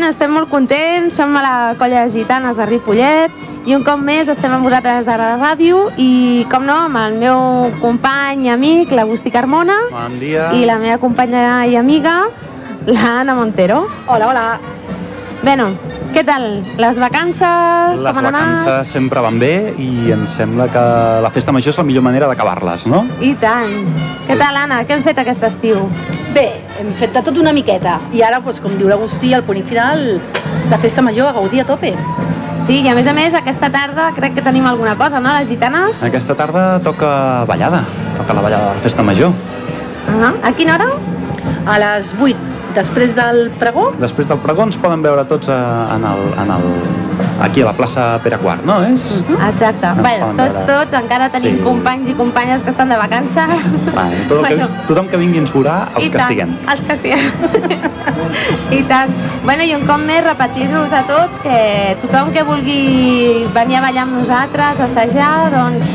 Bueno, 0.00 0.14
estem 0.16 0.30
molt 0.32 0.48
contents, 0.48 1.12
som 1.12 1.34
a 1.36 1.40
la 1.44 1.56
colla 1.76 2.06
de 2.06 2.10
gitanes 2.14 2.56
de 2.56 2.64
Ripollet 2.64 3.34
i 3.68 3.74
un 3.76 3.82
cop 3.84 4.00
més 4.00 4.30
estem 4.32 4.48
amb 4.56 4.64
vosaltres 4.64 5.10
a 5.12 5.16
la 5.20 5.26
ràdio 5.36 5.82
i, 6.00 6.46
com 6.48 6.64
no, 6.64 6.72
amb 6.86 6.96
el 7.02 7.18
meu 7.20 7.66
company 7.82 8.46
i 8.46 8.48
amic, 8.48 8.94
l'Agustí 8.96 9.28
Carmona, 9.34 9.76
Bon 9.92 10.14
dia. 10.16 10.46
i 10.56 10.64
la 10.64 10.78
meva 10.80 10.96
companya 11.02 11.66
i 11.68 11.76
amiga, 11.76 12.14
l'Anna 12.88 13.34
Montero. 13.36 13.82
Hola, 14.06 14.30
hola. 14.30 14.46
Bueno, 15.42 15.68
què 16.14 16.24
tal? 16.24 16.48
Les 16.80 16.96
vacances, 16.96 18.00
Les 18.00 18.00
com 18.00 18.22
han 18.22 18.30
anat? 18.30 18.40
vacances 18.40 18.94
sempre 18.96 19.20
van 19.20 19.36
bé 19.38 19.74
i 19.76 20.14
em 20.16 20.24
sembla 20.24 20.70
que 20.72 20.86
la 21.26 21.34
festa 21.36 21.52
major 21.52 21.76
és 21.76 21.82
la 21.82 21.84
millor 21.84 22.08
manera 22.08 22.32
d'acabar-les, 22.32 22.88
no? 22.88 23.04
I 23.20 23.34
tant. 23.36 23.84
Què 24.24 24.40
tal, 24.40 24.64
Anna? 24.64 24.80
Què 24.88 24.96
hem 24.96 25.04
fet 25.04 25.20
aquest 25.20 25.44
estiu? 25.52 25.90
Bé, 26.34 26.46
hem 26.78 26.92
fet 26.94 27.10
de 27.10 27.22
tot 27.26 27.38
una 27.42 27.50
miqueta. 27.50 27.96
I 28.14 28.20
ara, 28.22 28.38
doncs, 28.44 28.60
com 28.62 28.76
diu 28.78 28.86
l'Agustí, 28.90 29.32
al 29.34 29.42
punt 29.46 29.64
final, 29.66 30.20
la 30.70 30.78
festa 30.78 31.02
major 31.02 31.26
a 31.26 31.32
gaudir 31.34 31.64
a 31.64 31.66
tope. 31.66 31.90
Sí, 32.68 32.76
i 32.84 32.90
a 32.90 32.94
més 32.94 33.08
a 33.10 33.14
més, 33.16 33.34
aquesta 33.34 33.70
tarda 33.72 34.10
crec 34.14 34.36
que 34.36 34.44
tenim 34.46 34.68
alguna 34.68 34.92
cosa, 35.00 35.18
no, 35.18 35.32
les 35.34 35.48
gitanes? 35.50 36.04
Aquesta 36.06 36.36
tarda 36.38 36.64
toca 36.86 37.10
ballada, 37.50 37.82
toca 38.18 38.36
la 38.36 38.44
ballada 38.46 38.68
de 38.68 38.78
la 38.78 38.84
festa 38.84 39.02
major. 39.02 39.30
Uh 39.30 40.20
-huh. 40.20 40.34
A 40.42 40.52
quina 40.52 40.74
hora? 40.74 40.88
A 41.66 41.78
les 41.78 42.14
8, 42.20 42.36
després 42.74 43.14
del 43.16 43.50
pregó, 43.58 43.92
Després 43.98 44.28
del 44.28 44.38
pregó 44.38 44.62
ens 44.62 44.76
poden 44.76 45.02
veure 45.02 45.24
tots 45.24 45.48
a, 45.48 45.96
en 45.96 46.04
el, 46.04 46.20
en 46.42 46.50
el, 46.50 46.64
aquí 47.40 47.62
a 47.62 47.64
la 47.66 47.72
plaça 47.72 48.18
Pere 48.22 48.36
IV, 48.36 48.64
no? 48.66 48.82
És? 48.84 49.22
Exacte. 49.48 49.86
Ens 49.86 50.02
Bueno, 50.02 50.32
tots, 50.36 50.64
tots, 50.66 50.92
encara 50.94 51.30
tenim 51.30 51.56
Sí. 51.56 51.62
companys 51.64 52.08
i 52.08 52.14
companyes 52.14 52.62
que 52.62 52.70
estan 52.70 52.88
de 52.88 52.96
vacances. 52.96 53.80
Bueno, 53.94 54.16
tot 54.28 54.46
que, 54.46 54.54
Bueno. 54.54 54.68
tothom 54.86 55.08
que 55.08 55.16
vingui 55.16 55.38
ens 55.38 55.52
veurà, 55.52 55.88
els 55.96 56.04
I 56.06 56.10
que 56.10 56.18
tant. 56.18 56.54
Els 56.72 56.82
que 56.84 56.92
estiguem. 56.92 57.32
I 58.78 58.82
tant. 58.84 59.10
Bueno, 59.44 59.64
i 59.64 59.74
un 59.74 59.86
cop 59.86 59.98
més 60.04 60.22
repetir-nos 60.24 60.92
a 60.92 61.02
tots 61.08 61.40
que 61.40 61.96
tothom 62.02 62.30
que 62.32 62.42
vulgui 62.42 63.48
venir 63.54 63.76
a 63.76 63.80
ballar 63.80 64.02
amb 64.06 64.20
nosaltres, 64.20 64.80
assajar, 64.80 65.50
doncs 65.54 65.86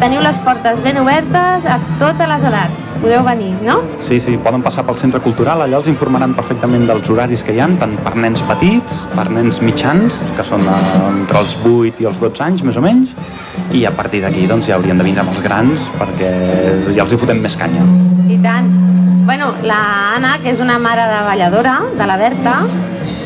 teniu 0.00 0.22
les 0.24 0.38
portes 0.40 0.80
ben 0.80 0.96
obertes 0.98 1.66
a 1.68 1.76
totes 2.00 2.28
les 2.28 2.44
edats. 2.48 2.86
Podeu 3.02 3.20
venir, 3.24 3.50
no? 3.64 3.76
Sí, 4.00 4.16
sí, 4.20 4.36
poden 4.40 4.64
passar 4.64 4.86
pel 4.88 4.96
centre 5.00 5.20
cultural, 5.20 5.60
allà 5.60 5.76
els 5.80 5.90
informaran 5.92 6.32
perfectament 6.36 6.86
dels 6.88 7.10
horaris 7.12 7.44
que 7.44 7.52
hi 7.52 7.60
han, 7.60 7.76
tant 7.80 7.98
per 8.00 8.14
nens 8.16 8.40
petits, 8.48 9.04
per 9.12 9.26
nens 9.32 9.60
mitjans, 9.64 10.22
que 10.36 10.46
són 10.46 10.64
eh, 10.64 10.80
entre 11.10 11.44
els 11.44 11.56
8 11.60 12.00
i 12.00 12.08
els 12.08 12.20
12 12.22 12.46
anys, 12.46 12.64
més 12.64 12.80
o 12.80 12.84
menys, 12.84 13.12
i 13.76 13.84
a 13.84 13.92
partir 13.94 14.22
d'aquí 14.24 14.46
doncs, 14.48 14.70
ja 14.70 14.78
haurien 14.78 14.98
de 14.98 15.06
vindre 15.06 15.22
amb 15.22 15.34
els 15.34 15.44
grans 15.44 15.90
perquè 16.00 16.32
ja 16.88 17.04
els 17.04 17.12
hi 17.12 17.20
fotem 17.20 17.44
més 17.44 17.56
canya. 17.60 17.84
I 18.32 18.40
tant. 18.42 18.72
Bueno, 19.28 19.52
la 19.62 19.80
Anna, 20.16 20.38
que 20.42 20.50
és 20.54 20.64
una 20.64 20.80
mare 20.80 21.04
de 21.12 21.20
balladora, 21.28 21.76
de 21.94 22.08
la 22.08 22.16
Berta, 22.18 22.56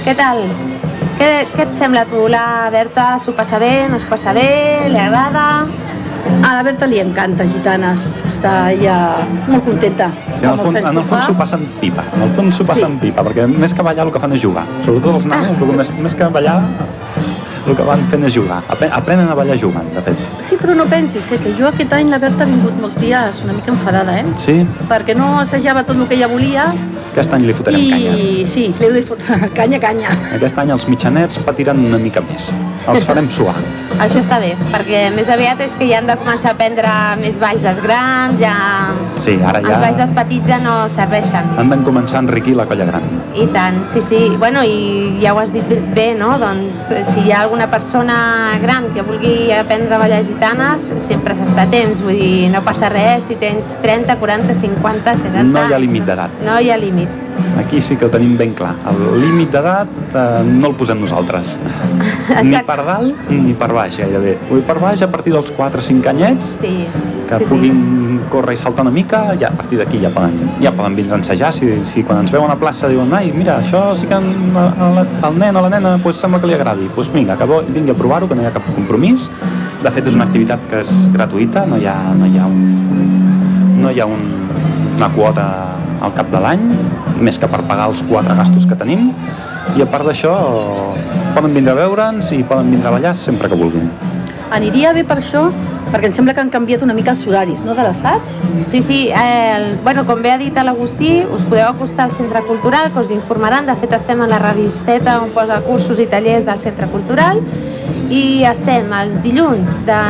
què 0.05 0.19
tal? 0.19 0.43
Què, 1.15 1.31
què 1.55 1.69
et 1.69 1.79
sembla 1.79 2.03
a 2.03 2.11
tu? 2.11 2.27
La 2.29 2.45
Berta 2.75 3.15
s'ho 3.23 3.33
passa 3.39 3.63
bé, 3.63 3.87
no 3.89 4.03
es 4.03 4.07
passa 4.11 4.35
bé, 4.37 4.51
li 4.91 5.01
agrada? 5.01 5.47
A 6.43 6.55
la 6.57 6.63
Berta 6.63 6.87
li 6.87 6.99
encanta 7.01 7.47
Gitanes. 7.49 8.05
Està 8.29 8.73
ja 8.81 8.97
molt 9.49 9.65
contenta. 9.65 10.11
Sí, 10.37 10.45
en 10.45 10.51
el 10.53 10.59
fons, 10.59 10.77
en 10.81 10.97
el 10.99 11.05
fons 11.05 11.27
s'ho 11.27 11.35
passen 11.39 11.67
pipa, 11.81 12.05
en 12.17 12.23
el 12.23 12.35
fons 12.37 12.55
s'ho 12.57 12.65
passen 12.67 12.99
Sí. 13.01 13.07
pipa, 13.09 13.23
perquè 13.25 13.47
més 13.49 13.73
que 13.75 13.83
ballar 13.83 14.07
el 14.07 14.13
que 14.13 14.21
fan 14.21 14.33
és 14.33 14.43
jugar. 14.43 14.67
Sobretot 14.85 15.15
els 15.17 15.27
nanos, 15.27 15.51
el 15.59 15.67
que 15.71 15.77
més, 15.77 15.91
més 15.99 16.15
que 16.15 16.25
ballar, 16.25 16.61
el 17.67 17.75
que 17.75 17.83
van 17.83 18.03
fent 18.11 18.25
és 18.25 18.35
jugar. 18.35 18.63
Apre- 18.69 18.91
Aprenen 18.93 19.29
a 19.29 19.35
ballar 19.35 19.57
jugant, 19.59 19.87
de 19.95 20.03
fet. 20.03 20.17
Sí, 20.41 20.57
però 20.61 20.75
no 20.77 20.85
pensis, 20.85 21.31
eh, 21.33 21.39
que 21.39 21.55
jo 21.59 21.67
aquest 21.69 21.93
any 21.93 22.11
la 22.11 22.19
Berta 22.19 22.45
ha 22.45 22.47
vingut 22.47 22.77
molts 22.81 22.99
dies 23.01 23.41
una 23.43 23.55
mica 23.55 23.71
enfadada, 23.73 24.19
eh? 24.21 24.25
Sí, 24.37 24.67
Perquè 24.89 25.17
no 25.17 25.39
assajava 25.41 25.83
tot 25.85 25.97
el 25.97 26.07
que 26.07 26.15
ella 26.15 26.27
volia 26.29 26.67
aquest 27.15 27.33
any 27.33 27.47
li 27.47 27.55
fotrem 27.55 27.79
i 27.81 27.91
canya. 27.91 28.47
sí, 28.47 28.75
li 28.79 28.87
heu 28.87 28.93
de 28.93 29.03
fotre 29.03 29.49
canya, 29.55 29.79
canya. 29.81 30.11
Aquest 30.35 30.59
any 30.59 30.71
els 30.71 30.87
mitjanets 30.89 31.39
patiran 31.39 31.79
una 31.79 31.97
mica 31.97 32.21
més. 32.21 32.51
Els 32.93 33.07
farem 33.09 33.29
suar. 33.33 33.55
Això 34.03 34.19
està 34.21 34.41
bé, 34.43 34.51
perquè 34.73 35.07
més 35.15 35.29
aviat 35.31 35.61
és 35.65 35.73
que 35.79 35.87
ja 35.89 36.01
han 36.01 36.09
de 36.11 36.17
començar 36.19 36.51
a 36.53 36.57
prendre 36.59 36.91
més 37.21 37.39
balls 37.41 37.63
dels 37.63 37.79
grans, 37.81 38.35
ja... 38.41 38.53
Sí, 39.23 39.37
ara 39.47 39.61
Els 39.63 39.79
balls 39.81 39.95
ja 39.97 40.01
dels 40.03 40.13
petits 40.17 40.51
ja 40.51 40.59
no 40.61 40.75
serveixen. 40.93 41.53
han 41.59 41.71
de 41.71 41.79
començar 41.87 42.19
a 42.19 42.25
enriquir 42.27 42.57
la 42.59 42.67
colla 42.67 42.85
gran. 42.91 43.07
I 43.39 43.47
tant, 43.55 43.79
sí, 43.93 44.03
sí. 44.03 44.21
Bueno, 44.39 44.65
i 44.67 45.21
ja 45.23 45.33
ho 45.33 45.39
has 45.41 45.53
dit 45.55 45.71
bé, 45.95 46.09
no? 46.19 46.35
Doncs 46.43 46.91
eh, 46.91 47.05
si 47.09 47.21
hi 47.25 47.33
ha 47.33 47.41
alguna 47.47 47.71
persona 47.71 48.59
gran 48.63 48.91
que 48.93 49.03
vulgui 49.07 49.53
aprendre 49.55 49.95
a 49.95 49.99
ballar 50.03 50.23
gitanes, 50.27 50.91
sempre 50.99 51.39
s'està 51.39 51.65
a 51.69 51.71
temps. 51.71 52.03
Vull 52.05 52.19
dir, 52.19 52.51
no 52.53 52.61
passa 52.67 52.91
res 52.93 53.25
si 53.31 53.39
tens 53.41 53.79
30, 53.83 54.19
40, 54.21 54.55
50, 54.67 55.17
60 55.23 55.43
No 55.55 55.63
hi 55.65 55.73
ha 55.73 55.77
anys. 55.79 55.87
límit 55.87 56.05
d'edat. 56.11 56.41
No 56.45 56.59
hi 56.61 56.71
ha 56.75 56.77
límit. 56.77 57.09
Aquí 57.59 57.81
sí 57.81 57.97
que 57.97 58.07
ho 58.07 58.11
tenim 58.11 58.37
ben 58.37 58.55
clar. 58.55 58.75
El 58.91 59.21
límit 59.23 59.53
d'edat 59.55 59.91
eh, 60.11 60.43
no 60.49 60.73
el 60.73 60.77
posem 60.79 61.01
nosaltres. 61.01 61.57
Ni 62.43 62.55
Exacte. 62.55 62.65
per 62.67 62.79
dalt 62.87 63.31
ni 63.31 63.53
per 63.59 63.69
baix, 63.73 63.99
gairebé. 64.01 64.37
Vull 64.49 64.63
per 64.67 64.79
baix, 64.83 65.03
a 65.05 65.11
partir 65.13 65.35
dels 65.35 65.51
4-5 65.57 66.09
anyets, 66.11 66.55
Sí, 66.61 66.73
que 67.29 67.39
sí, 67.41 67.49
puguin 67.49 68.23
córrer 68.33 68.55
i 68.57 68.61
saltar 68.61 68.85
una 68.87 68.93
mica, 68.95 69.21
ja 69.41 69.51
a 69.53 69.57
partir 69.59 69.79
d'aquí 69.81 70.01
ja 70.03 70.11
poden, 70.15 70.35
ja 70.63 70.73
poden 70.73 70.97
vindre 70.97 71.17
a 71.17 71.21
ensejar. 71.21 71.53
Si, 71.53 71.69
si 71.89 72.03
quan 72.03 72.25
ens 72.25 72.33
veuen 72.35 72.49
a 72.49 72.55
la 72.55 72.61
plaça 72.61 72.89
diuen 72.91 73.13
ai, 73.15 73.31
mira, 73.37 73.59
això 73.61 73.87
sí 73.97 74.09
que 74.11 74.17
al 74.17 75.39
nen 75.39 75.57
o 75.57 75.65
la 75.65 75.71
nena 75.77 75.97
pues, 76.03 76.17
sembla 76.21 76.41
que 76.41 76.51
li 76.51 76.57
agradi. 76.57 76.89
Doncs 76.89 76.97
pues 76.97 77.13
vinga, 77.15 77.37
que 77.39 77.47
vingui 77.69 77.93
a 77.93 77.99
provar-ho, 77.99 78.29
que 78.29 78.39
no 78.39 78.45
hi 78.45 78.51
ha 78.51 78.55
cap 78.57 78.67
compromís. 78.75 79.31
De 79.85 79.93
fet, 79.93 80.07
és 80.09 80.17
una 80.17 80.25
activitat 80.25 80.65
que 80.71 80.81
és 80.81 80.93
gratuïta, 81.13 81.67
no 81.69 81.77
hi 81.77 81.87
ha, 81.87 81.97
no 82.17 82.27
hi 82.27 82.41
ha, 82.41 82.49
un, 82.49 83.81
no 83.83 83.93
hi 83.93 84.01
ha 84.01 84.07
un, 84.09 84.25
una 84.97 85.11
quota 85.13 85.74
al 86.05 86.15
cap 86.17 86.31
de 86.33 86.41
l'any, 86.41 86.65
més 87.25 87.39
que 87.41 87.49
per 87.51 87.63
pagar 87.69 87.91
els 87.91 88.03
quatre 88.09 88.37
gastos 88.39 88.67
que 88.69 88.79
tenim. 88.79 89.13
I 89.75 89.85
a 89.85 89.87
part 89.91 90.07
d'això, 90.07 90.35
poden 91.35 91.55
vindre 91.57 91.73
a 91.73 91.79
veure'ns 91.79 92.33
i 92.37 92.43
poden 92.45 92.75
vindre 92.75 92.91
a 92.91 92.97
ballar 92.99 93.15
sempre 93.19 93.49
que 93.49 93.59
vulguin. 93.59 93.89
Aniria 94.55 94.93
bé 94.95 95.03
per 95.09 95.17
això, 95.19 95.47
perquè 95.91 96.11
em 96.11 96.15
sembla 96.17 96.35
que 96.35 96.43
han 96.43 96.51
canviat 96.53 96.85
una 96.87 96.95
mica 96.95 97.15
els 97.15 97.25
horaris, 97.27 97.63
no?, 97.65 97.75
de 97.75 97.87
l'assaig. 97.87 98.35
Sí, 98.69 98.83
sí, 98.83 98.99
eh, 99.09 99.55
el, 99.57 99.67
bueno, 99.83 100.05
com 100.07 100.21
bé 100.23 100.35
ha 100.35 100.39
dit 100.39 100.55
l'Agustí, 100.55 101.17
us 101.25 101.43
podeu 101.49 101.69
acostar 101.69 102.09
al 102.09 102.13
Centre 102.15 102.45
Cultural, 102.47 102.93
que 102.93 103.01
us 103.01 103.15
informaran. 103.15 103.67
De 103.67 103.77
fet, 103.81 103.97
estem 103.97 104.21
a 104.21 104.29
la 104.31 104.39
revisteta 104.43 105.21
on 105.23 105.33
posa 105.35 105.63
cursos 105.65 105.99
i 106.03 106.07
tallers 106.11 106.47
del 106.47 106.61
Centre 106.63 106.91
Cultural 106.93 107.41
i 108.13 108.45
estem 108.49 108.93
els 108.93 109.17
dilluns 109.25 109.77
de 109.89 110.01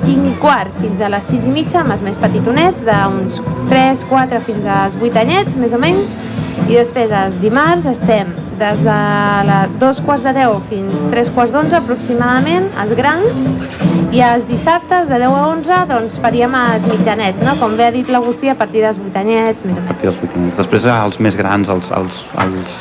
5 0.00 0.28
i 0.30 0.34
quart 0.42 0.74
fins 0.82 1.02
a 1.02 1.10
les 1.12 1.30
6 1.30 1.48
i 1.50 1.54
mitja 1.54 1.80
amb 1.82 1.94
els 1.94 2.02
més 2.02 2.18
petitonets, 2.20 2.82
d'uns 2.86 3.40
3, 3.70 4.04
4 4.10 4.40
fins 4.46 4.66
als 4.66 4.96
8 4.98 5.20
anyets, 5.22 5.58
més 5.60 5.74
o 5.76 5.80
menys, 5.82 6.14
i 6.66 6.76
després 6.76 7.12
els 7.14 7.36
dimarts 7.42 7.86
estem 7.90 8.32
des 8.60 8.80
de 8.84 8.96
la 9.48 9.60
2 9.80 10.00
quarts 10.04 10.24
de 10.26 10.34
10 10.36 10.64
fins 10.68 11.04
3 11.12 11.30
quarts 11.36 11.54
d'11 11.54 11.78
aproximadament, 11.78 12.68
els 12.82 12.94
grans, 12.98 13.46
i 14.10 14.22
els 14.26 14.46
dissabtes 14.48 15.08
de 15.08 15.20
10 15.22 15.36
a 15.38 15.44
11 15.52 15.82
doncs 15.90 16.18
faríem 16.22 16.56
els 16.60 16.88
mitjanets, 16.90 17.40
no? 17.46 17.54
Com 17.62 17.76
bé 17.78 17.88
ha 17.88 17.94
dit 17.94 18.10
l'Agustí, 18.10 18.50
a 18.50 18.56
partir 18.58 18.84
dels 18.84 18.98
8 18.98 19.22
anyets, 19.22 19.64
més 19.66 19.78
o 19.78 19.86
menys. 19.86 20.58
Després 20.58 20.88
els 20.90 21.20
més 21.22 21.38
grans, 21.38 21.70
els, 21.72 21.94
els, 21.94 22.24
els, 22.44 22.80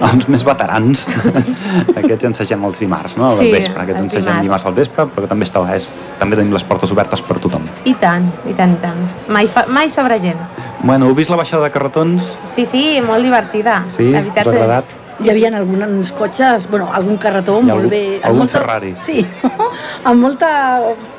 els 0.00 0.28
més 0.30 0.44
veterans, 0.46 1.04
aquests 2.00 2.28
ensegem 2.30 2.64
els 2.68 2.78
dimarts, 2.82 3.16
no? 3.18 3.32
Al 3.32 3.40
Sí, 3.42 3.50
vespre, 3.52 3.82
aquests 3.82 4.00
ensegem 4.04 4.24
dimarts. 4.28 4.46
dimarts 4.46 4.66
al 4.70 4.76
vespre, 4.78 5.06
però 5.14 5.24
que 5.24 5.30
també 5.32 5.48
està, 5.48 5.62
és, 5.74 5.88
també 6.20 6.38
tenim 6.38 6.52
les 6.54 6.64
portes 6.68 6.92
obertes 6.94 7.22
per 7.26 7.38
tothom. 7.42 7.66
I 7.84 7.94
tant, 8.00 8.30
i 8.46 8.54
tant, 8.58 8.76
i 8.76 8.80
tant. 8.84 9.02
Mai, 9.28 9.48
fa, 9.50 9.66
mai 9.68 9.90
sobre 9.90 10.18
gent. 10.22 10.40
Bueno, 10.82 11.08
heu 11.10 11.14
vist 11.18 11.30
la 11.30 11.36
baixada 11.40 11.64
de 11.66 11.72
carretons? 11.74 12.32
Sí, 12.54 12.64
sí, 12.66 13.00
molt 13.04 13.24
divertida. 13.26 13.84
Sí? 13.90 14.10
La 14.14 14.20
Us 14.22 14.46
ha 14.46 14.50
agradat? 14.50 14.97
Sí, 15.18 15.24
Hi 15.26 15.30
havia 15.30 15.48
alguns 15.58 16.12
cotxes, 16.12 16.68
bueno, 16.70 16.88
algun 16.94 17.16
carretó 17.18 17.56
ha 17.58 17.60
molt 17.60 17.72
algun- 17.80 17.90
bé... 17.90 18.02
amb 18.22 18.30
algun 18.32 18.48
Ferrari. 18.48 18.94
Sí, 19.02 19.26
amb 20.04 20.20
molta 20.22 20.50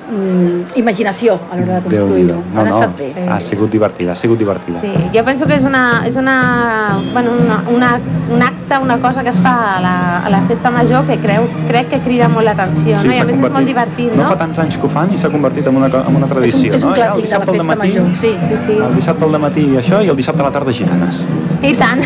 mm, 0.10 0.78
imaginació 0.80 1.36
a 1.52 1.58
l'hora 1.58 1.76
de 1.80 1.82
construir-ho. 1.84 2.38
No, 2.54 2.62
Han 2.62 2.70
no, 2.70 2.78
estat 2.80 2.96
bé. 2.98 3.28
ha 3.30 3.40
sigut 3.42 3.70
divertida, 3.72 4.14
ha 4.14 4.16
sigut 4.16 4.40
divertida. 4.40 4.80
Sí, 4.80 4.94
jo 5.14 5.24
penso 5.26 5.46
que 5.46 5.56
és 5.60 5.66
una, 5.68 5.84
és 6.08 6.16
una, 6.16 6.98
bueno, 7.14 7.32
una, 7.44 7.60
una, 7.76 7.92
un 8.32 8.42
acte, 8.42 8.78
una 8.82 8.98
cosa 9.02 9.22
que 9.24 9.30
es 9.34 9.40
fa 9.44 9.56
a 9.76 9.82
la, 9.82 9.94
a 10.26 10.30
la 10.30 10.42
festa 10.48 10.72
major 10.72 11.06
que 11.06 11.18
creu, 11.20 11.48
crec 11.68 11.90
que 11.90 12.00
crida 12.06 12.28
molt 12.30 12.46
l'atenció, 12.48 12.96
no? 13.04 13.12
I 13.14 13.20
a 13.20 13.26
més 13.26 13.36
és 13.42 13.52
molt 13.52 13.68
divertit, 13.68 14.14
No 14.16 14.24
no? 14.24 14.30
fa 14.32 14.38
tants 14.46 14.60
anys 14.64 14.78
que 14.80 14.86
ho 14.88 14.90
fan 14.96 15.12
i 15.14 15.18
s'ha 15.18 15.30
convertit 15.34 15.68
en 15.68 15.76
una, 15.76 15.88
en 15.92 16.16
una 16.16 16.26
És 16.26 16.32
un, 16.32 16.36
tradició, 16.38 16.74
és 16.74 16.84
un 16.88 16.92
no? 16.92 16.96
Ja 16.96 17.10
el 17.10 17.12
clàssic 17.12 17.26
de 17.26 17.36
la 17.36 17.46
festa 17.46 17.64
dematí- 17.64 18.00
major, 18.00 18.16
sí. 18.16 18.34
Sí, 18.48 18.58
sí. 18.66 18.78
El 18.80 18.96
dissabte 18.96 19.26
al 19.28 19.40
matí 19.44 19.68
això 19.84 20.00
i 20.06 20.10
el 20.10 20.16
dissabte 20.16 20.42
a 20.42 20.46
la 20.48 20.52
tarda 20.56 20.72
gitanes. 20.72 21.26
I 21.62 21.74
tant. 21.76 22.06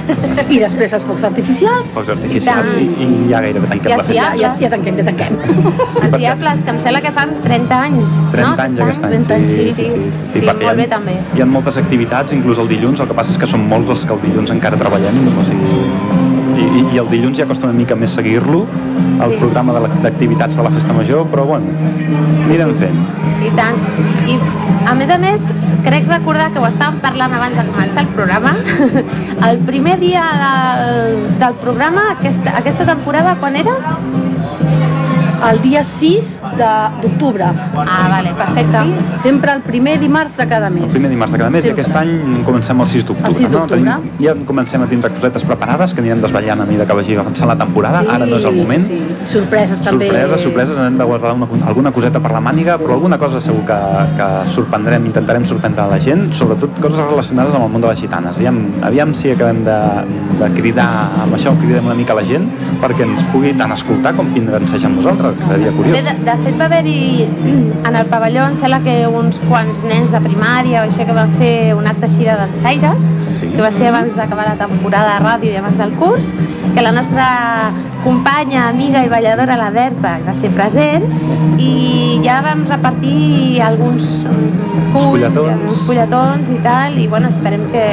I 0.50 0.58
després 0.60 0.94
els 0.98 1.04
focs 1.06 1.24
artificials. 1.28 1.83
Focs 1.94 2.10
artificials 2.16 2.74
I 2.80 2.86
i, 3.04 3.08
ja 3.30 3.42
gairebé 3.44 3.68
tanquem 3.72 3.92
Ja 3.92 3.98
la 4.00 4.04
sí, 4.06 4.14
festa. 4.14 4.24
Ja, 4.24 4.36
ja, 4.42 4.52
ja 4.62 4.70
tanquem, 4.74 4.98
ja 4.98 5.04
tanquem. 5.10 5.38
Els 5.84 6.00
perquè- 6.00 6.18
diables, 6.18 6.64
que 6.64 6.70
em 6.74 6.80
sembla 6.82 7.02
que 7.02 7.12
fan 7.12 7.34
30 7.44 7.80
anys, 7.90 8.06
30 8.32 8.48
no? 8.48 8.64
anys 8.64 8.80
aquest 8.88 9.04
any, 9.04 9.12
30 9.14 9.36
anys, 9.36 9.50
sí, 9.52 9.68
sí, 9.68 9.74
sí, 9.74 9.86
sí, 9.86 10.12
sí, 10.14 10.32
Sí, 10.34 10.40
perquè 10.48 10.66
molt 10.66 10.74
hi 10.74 10.82
bé 10.82 10.86
ha, 10.88 10.92
també. 10.96 11.18
hi 11.38 11.42
ha 11.42 11.46
moltes 11.46 11.78
activitats, 11.78 12.34
inclús 12.34 12.58
el 12.64 12.68
dilluns, 12.72 13.00
el 13.04 13.08
que 13.08 13.14
passa 13.14 13.32
és 13.32 13.38
que 13.38 13.48
són 13.48 13.68
molts 13.70 13.90
els 13.90 14.06
que 14.06 14.14
el 14.14 14.22
dilluns 14.22 14.52
encara 14.56 14.78
treballem, 14.80 15.22
o 15.38 15.44
sigui, 15.46 15.82
i 16.74 16.84
I, 16.94 16.98
el 16.98 17.10
dilluns 17.10 17.38
ja 17.38 17.46
costa 17.50 17.68
una 17.70 17.76
mica 17.78 17.96
més 17.96 18.14
seguir-lo, 18.18 18.66
el 19.24 19.32
Sí. 19.32 19.38
programa 19.40 19.74
d'activitats 20.02 20.58
de 20.58 20.64
la 20.64 20.72
festa 20.72 20.94
major, 20.94 21.26
però 21.32 21.46
bueno, 21.46 21.66
anirem 22.46 22.72
sí. 22.72 22.78
fent. 22.80 23.00
I 23.44 23.52
tant. 23.58 23.78
I, 24.28 24.40
a 24.88 24.94
més 24.96 25.10
a 25.10 25.18
més, 25.18 25.52
crec 25.84 26.08
recordar 26.08 26.52
que 26.52 26.60
ho 26.60 26.68
estàvem 26.68 27.00
parlant 27.04 27.34
abans 27.34 27.56
de 27.58 27.66
començar 27.70 28.04
el 28.04 28.08
programa. 28.16 28.56
El 29.50 29.60
primer 29.68 29.98
dia 30.00 30.24
del, 30.44 31.18
del 31.40 31.54
programa, 31.62 32.12
aquesta, 32.18 32.58
aquesta 32.58 32.86
temporada, 32.86 33.36
quan 33.40 33.56
era? 33.60 33.76
El 35.52 35.62
dia 35.62 35.84
6 35.84 36.42
de- 36.58 36.64
d'octubre. 37.02 37.44
Ah, 37.76 38.08
vale, 38.10 38.34
perfecte. 38.34 38.78
Sí? 38.78 38.94
Sempre 39.24 39.52
el 39.52 39.62
primer 39.62 40.00
dimarts 40.00 40.38
de 40.38 40.48
cada 40.48 40.70
mes. 40.70 40.84
El 40.86 40.92
primer 40.92 41.10
dimarts 41.10 41.32
de 41.34 41.38
cada 41.38 41.50
mes 41.50 41.64
Sempre. 41.64 41.82
i 41.82 41.82
aquest 41.84 41.96
any 41.98 42.44
comencem 42.44 42.80
el 42.80 42.88
6 42.88 43.06
d'octubre. 43.06 43.30
El 43.30 43.36
6 43.36 43.50
No? 43.52 43.60
d'octubre. 43.60 43.80
Tenim- 43.84 44.12
Ja 44.20 44.36
comencem 44.46 44.82
a 44.82 44.88
tindre 44.88 45.10
cosetes 45.12 45.44
preparades 45.44 45.94
que 45.94 46.00
anirem 46.02 46.22
desvetllant 46.22 46.62
a 46.62 46.66
mesura 46.66 46.86
que 46.86 46.94
vagi 46.94 47.16
avançant 47.16 47.48
la 47.50 47.58
temporada. 47.58 48.02
Sí, 48.02 48.08
Ara 48.10 48.26
no 48.26 48.36
és 48.38 48.46
el 48.46 48.56
moment. 48.56 48.82
Sí, 48.82 49.02
sí. 49.24 49.26
Sorpreses 49.34 49.82
també. 49.82 50.08
Sorpreses, 50.08 50.42
sorpreses, 50.42 50.80
hem 50.80 50.98
de 50.98 51.04
guardar 51.04 51.34
una, 51.34 51.48
alguna 51.68 51.92
coseta 51.92 52.20
per 52.20 52.32
la 52.32 52.40
màniga, 52.42 52.78
però 52.78 52.94
alguna 52.94 53.18
cosa 53.18 53.42
segur 53.42 53.64
que, 53.66 53.74
que 54.18 54.50
sorprendrem, 54.52 55.06
intentarem 55.06 55.44
sorprendre 55.46 55.86
la 55.88 56.00
gent, 56.00 56.32
sobretot 56.34 56.80
coses 56.80 56.98
relacionades 57.00 57.54
amb 57.56 57.66
el 57.66 57.70
món 57.72 57.82
de 57.82 57.88
les 57.88 58.00
gitanes. 58.00 58.38
Aviam, 58.38 58.72
aviam 58.82 59.14
si 59.14 59.32
acabem 59.32 59.64
de, 59.66 59.78
de 60.40 60.52
cridar, 60.62 61.12
amb 61.24 61.34
això 61.36 61.56
cridem 61.60 61.86
una 61.86 61.96
mica 61.96 62.14
la 62.14 62.24
gent, 62.24 62.50
perquè 62.82 63.04
ens 63.04 63.24
pugui 63.32 63.54
tant 63.58 63.72
escoltar 63.72 64.14
com 64.16 64.34
vindre 64.34 64.56
a 64.56 64.60
ensejar 64.60 64.90
amb 64.92 64.98
nosaltres, 65.02 65.33
seria 65.38 65.72
Bé, 65.72 65.76
curiós. 65.78 66.04
de, 66.04 66.14
de 66.26 66.36
fet 66.44 66.60
va 66.60 66.66
haver-hi 66.66 67.28
en 67.88 67.96
el 67.96 68.06
pavelló, 68.12 68.46
em 68.50 68.58
sembla 68.58 68.80
que 68.86 68.96
uns 69.08 69.40
quants 69.50 69.84
nens 69.90 70.12
de 70.12 70.22
primària 70.22 70.82
o 70.84 70.90
això 70.90 71.06
que 71.06 71.14
van 71.18 71.32
fer 71.40 71.74
un 71.76 71.88
acte 71.88 72.06
així 72.10 72.24
de 72.30 72.36
dansaires, 72.40 73.12
Sí. 73.34 73.48
que 73.50 73.62
va 73.62 73.72
ser 73.72 73.88
abans 73.90 74.14
d'acabar 74.16 74.46
la 74.46 74.56
temporada 74.60 75.16
de 75.18 75.24
ràdio 75.26 75.52
i 75.52 75.56
abans 75.58 75.78
del 75.78 75.92
curs, 75.98 76.28
que 76.76 76.82
la 76.86 76.92
nostra 76.92 77.26
companya, 78.04 78.68
amiga 78.70 79.04
i 79.06 79.10
balladora, 79.10 79.56
la 79.58 79.70
Berta, 79.74 80.18
va 80.26 80.34
ser 80.36 80.52
present, 80.54 81.06
i 81.58 82.20
ja 82.24 82.40
vam 82.44 82.66
repartir 82.68 83.62
alguns 83.64 84.06
mm, 84.28 84.90
fulls, 84.94 85.08
fulletons. 85.08 85.64
uns 85.70 85.82
fulletons 85.88 86.52
i 86.54 86.60
tal, 86.66 86.98
i 87.00 87.08
bueno, 87.12 87.32
esperem 87.32 87.64
que, 87.74 87.86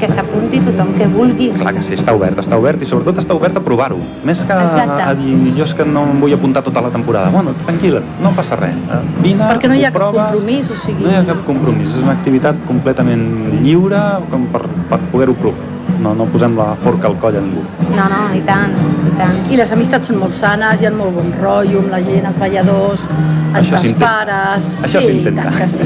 que 0.00 0.10
s'apunti 0.10 0.62
tothom 0.64 0.94
que 0.96 1.08
vulgui. 1.12 1.50
Clar 1.58 1.74
que 1.76 1.84
sí, 1.86 1.96
està 1.98 2.14
obert, 2.16 2.40
està 2.42 2.58
obert 2.60 2.82
i 2.82 2.88
sobretot 2.88 3.20
està 3.22 3.36
obert 3.36 3.58
a 3.60 3.64
provar-ho. 3.64 4.00
Més 4.28 4.42
que 4.46 4.56
Exacte. 4.56 5.00
a 5.04 5.12
dir, 5.18 5.34
jo 5.58 5.66
és 5.68 5.76
que 5.76 5.86
no 5.88 6.06
em 6.10 6.22
vull 6.24 6.36
apuntar 6.36 6.64
tota 6.66 6.84
la 6.84 6.92
temporada. 6.94 7.32
Bueno, 7.34 7.54
tranquil·la, 7.66 8.02
no 8.24 8.32
passa 8.38 8.58
res. 8.60 8.78
Eh, 8.88 9.02
Vine, 9.22 9.44
Perquè 9.44 9.70
no 9.70 9.76
hi 9.76 9.84
ha 9.84 9.92
cap 9.92 10.00
proves, 10.00 10.32
compromís, 10.32 10.72
o 10.72 10.80
sigui... 10.80 11.04
No 11.04 11.12
hi 11.12 11.20
ha 11.20 11.26
cap 11.28 11.44
compromís, 11.48 11.92
és 11.92 12.02
una 12.02 12.16
activitat 12.16 12.64
completament 12.70 13.28
lliure 13.60 14.02
com 14.32 14.48
per, 14.54 14.64
per 14.90 15.02
poder-ho 15.12 15.36
provar. 15.42 15.68
No, 16.02 16.14
no 16.18 16.24
posem 16.26 16.56
la 16.58 16.74
forca 16.82 17.06
al 17.08 17.16
coll 17.22 17.36
a 17.36 17.40
ningú. 17.40 17.62
No, 17.94 18.08
no, 18.10 18.22
i 18.34 18.40
tant, 18.46 18.72
i 19.06 19.12
tant. 19.18 19.36
I 19.52 19.56
les 19.60 19.70
amistats 19.72 20.08
són 20.10 20.18
molt 20.18 20.32
sanes, 20.34 20.80
hi 20.82 20.86
ha 20.86 20.90
molt 20.94 21.14
bon 21.14 21.30
rotllo 21.40 21.78
amb 21.84 21.90
la 21.94 22.00
gent, 22.02 22.26
els 22.26 22.38
balladors, 22.38 23.04
els, 23.06 23.60
Això 23.62 23.76
els 23.78 23.86
s'intenta. 23.86 24.06
pares... 24.06 24.72
Això 24.88 25.00
sí, 25.00 25.06
s'intenta. 25.12 25.42
tant 25.42 25.56
que 25.58 25.68
sí. 25.68 25.84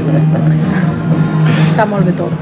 Està 1.70 1.84
molt 1.88 2.06
bé 2.08 2.12
tot. 2.16 2.32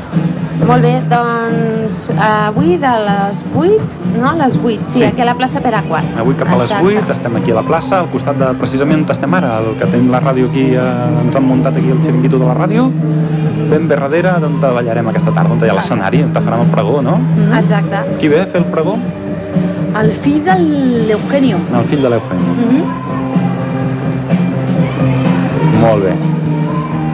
Molt 0.65 0.85
bé, 0.87 0.93
doncs 1.11 2.05
avui 2.25 2.77
de 2.81 2.93
les 3.05 3.41
8, 3.59 3.89
no? 4.21 4.29
A 4.31 4.35
les 4.39 4.55
8, 4.57 4.87
sí, 4.87 4.99
Sí. 5.01 5.05
aquí 5.05 5.21
a 5.21 5.25
la 5.27 5.35
plaça 5.35 5.61
Pere 5.61 5.81
Quart. 5.89 6.07
Avui 6.23 6.35
cap 6.39 6.49
a 6.49 6.57
les 6.61 6.71
Exacte. 6.71 6.87
8 7.03 7.13
estem 7.13 7.37
aquí 7.37 7.51
a 7.51 7.55
la 7.57 7.65
plaça, 7.67 7.99
al 8.01 8.09
costat 8.13 8.39
de 8.39 8.53
precisament 8.61 9.03
on 9.05 9.11
estem 9.11 9.35
ara, 9.35 9.59
el 9.59 9.75
que 9.77 9.87
tenim 9.87 10.11
la 10.13 10.21
ràdio 10.23 10.49
aquí, 10.51 10.67
eh, 10.75 11.25
ens 11.25 11.37
han 11.37 11.45
muntat 11.49 11.77
aquí 11.77 11.91
el 11.91 11.99
xiringuito 12.05 12.39
de 12.39 12.47
la 12.47 12.55
ràdio, 12.55 12.87
ben 13.71 13.89
bé 13.89 13.97
darrere 13.97 14.33
d'on 14.43 14.59
ballarem 14.61 15.09
aquesta 15.13 15.33
tarda, 15.33 15.53
on 15.55 15.61
hi 15.65 15.71
ha 15.73 15.77
l'escenari, 15.79 16.23
on 16.27 16.33
farem 16.35 16.61
el 16.67 16.71
pregó, 16.75 17.01
no? 17.03 17.17
Mm. 17.19 17.53
Exacte. 17.63 18.05
Qui 18.21 18.29
ve 18.33 18.41
a 18.43 18.47
fer 18.47 18.61
el 18.63 18.69
pregó? 18.75 18.99
El 20.01 20.11
fill 20.11 20.41
de 20.45 20.55
l'Eugenio. 20.59 21.59
El 21.73 21.85
fill 21.91 22.03
de 22.03 22.09
l'Eugenio. 22.15 22.51
Mm 22.55 22.67
-hmm. 22.71 22.85
Molt 25.85 26.03
bé. 26.05 26.34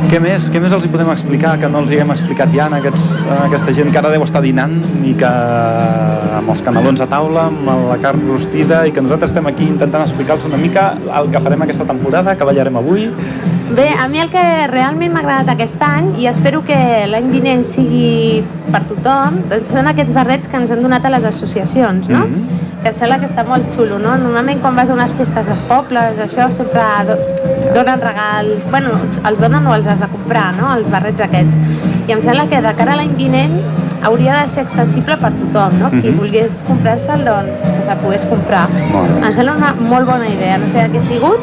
Què 0.09 0.19
més, 0.23 0.47
què 0.51 0.61
més 0.63 0.73
els 0.73 0.87
hi 0.87 0.91
podem 0.91 1.11
explicar 1.13 1.53
que 1.61 1.69
no 1.71 1.83
els 1.83 1.91
hi 1.93 1.99
haguem 1.99 2.13
explicat 2.15 2.51
ja 2.55 2.67
a, 2.71 2.79
aquests, 2.81 3.11
a 3.27 3.37
aquesta 3.45 3.75
gent 3.77 3.93
que 3.93 4.01
ara 4.01 4.11
deu 4.13 4.25
estar 4.25 4.41
dinant 4.43 4.79
i 5.07 5.13
que 5.19 5.29
amb 6.39 6.51
els 6.55 6.63
canelons 6.67 7.03
a 7.05 7.07
taula, 7.11 7.45
amb 7.51 7.69
la 7.91 7.99
carn 8.03 8.25
rostida 8.31 8.83
i 8.89 8.95
que 8.97 9.05
nosaltres 9.05 9.35
estem 9.35 9.47
aquí 9.51 9.69
intentant 9.69 10.07
explicar-los 10.07 10.49
una 10.49 10.59
mica 10.61 10.95
el 11.21 11.31
que 11.31 11.43
farem 11.45 11.67
aquesta 11.67 11.87
temporada, 11.87 12.35
que 12.39 12.49
ballarem 12.49 12.81
avui. 12.81 13.11
Bé, 13.71 13.87
a 13.93 14.09
mi 14.11 14.19
el 14.19 14.33
que 14.33 14.43
realment 14.73 15.13
m'ha 15.15 15.21
agradat 15.23 15.53
aquest 15.53 15.83
any 15.87 16.15
i 16.19 16.27
espero 16.31 16.65
que 16.67 16.79
l'any 17.07 17.29
vinent 17.31 17.63
sigui 17.67 18.41
per 18.73 18.83
tothom, 18.89 19.45
doncs 19.53 19.71
són 19.71 19.91
aquests 19.93 20.17
barrets 20.17 20.51
que 20.51 20.59
ens 20.59 20.73
han 20.75 20.83
donat 20.83 21.07
a 21.07 21.13
les 21.15 21.29
associacions, 21.29 22.09
no? 22.09 22.25
Mhm. 22.27 22.59
Que 22.67 22.70
em 22.89 22.95
sembla 22.97 23.19
que 23.21 23.27
està 23.29 23.45
molt 23.47 23.69
xulo, 23.75 23.99
no? 23.99 24.17
Normalment 24.17 24.61
quan 24.63 24.77
vas 24.77 24.91
a 24.91 24.95
unes 24.95 25.13
festes 25.19 25.47
dels 25.47 25.61
pobles, 25.69 26.19
això 26.19 26.49
sempre 26.51 26.83
do 27.09 27.19
donen 27.75 28.01
regals, 28.01 28.65
bueno, 28.71 28.95
els 29.29 29.39
donen 29.41 29.67
o 29.67 29.75
els 29.75 29.87
has 29.87 30.01
de 30.01 30.09
comprar, 30.09 30.53
no? 30.57 30.73
Els 30.75 30.89
barrets 30.89 31.21
aquests. 31.21 31.59
I 32.09 32.13
em 32.17 32.23
sembla 32.23 32.49
que 32.51 32.61
de 32.65 32.75
cara 32.75 32.97
a 32.97 32.97
l'any 32.97 33.15
vinent 33.17 33.61
hauria 34.03 34.41
de 34.41 34.49
ser 34.49 34.65
extensible 34.65 35.17
per 35.21 35.31
tothom, 35.39 35.79
no? 35.79 35.91
Qui 35.91 36.09
Mhm. 36.09 36.19
volgués 36.19 36.63
comprar-se'l, 36.67 37.25
doncs, 37.25 37.61
que 37.61 37.83
se'l 37.83 37.99
pogués 37.99 38.25
comprar. 38.27 38.69
Molt 38.93 39.09
bé. 39.21 39.27
Em 39.27 39.33
sembla 39.33 39.57
una 39.57 39.75
molt 39.75 40.07
bona 40.07 40.29
idea, 40.29 40.57
no 40.59 40.67
sé 40.67 40.89
què 40.91 40.99
ha 40.99 41.03
sigut, 41.03 41.39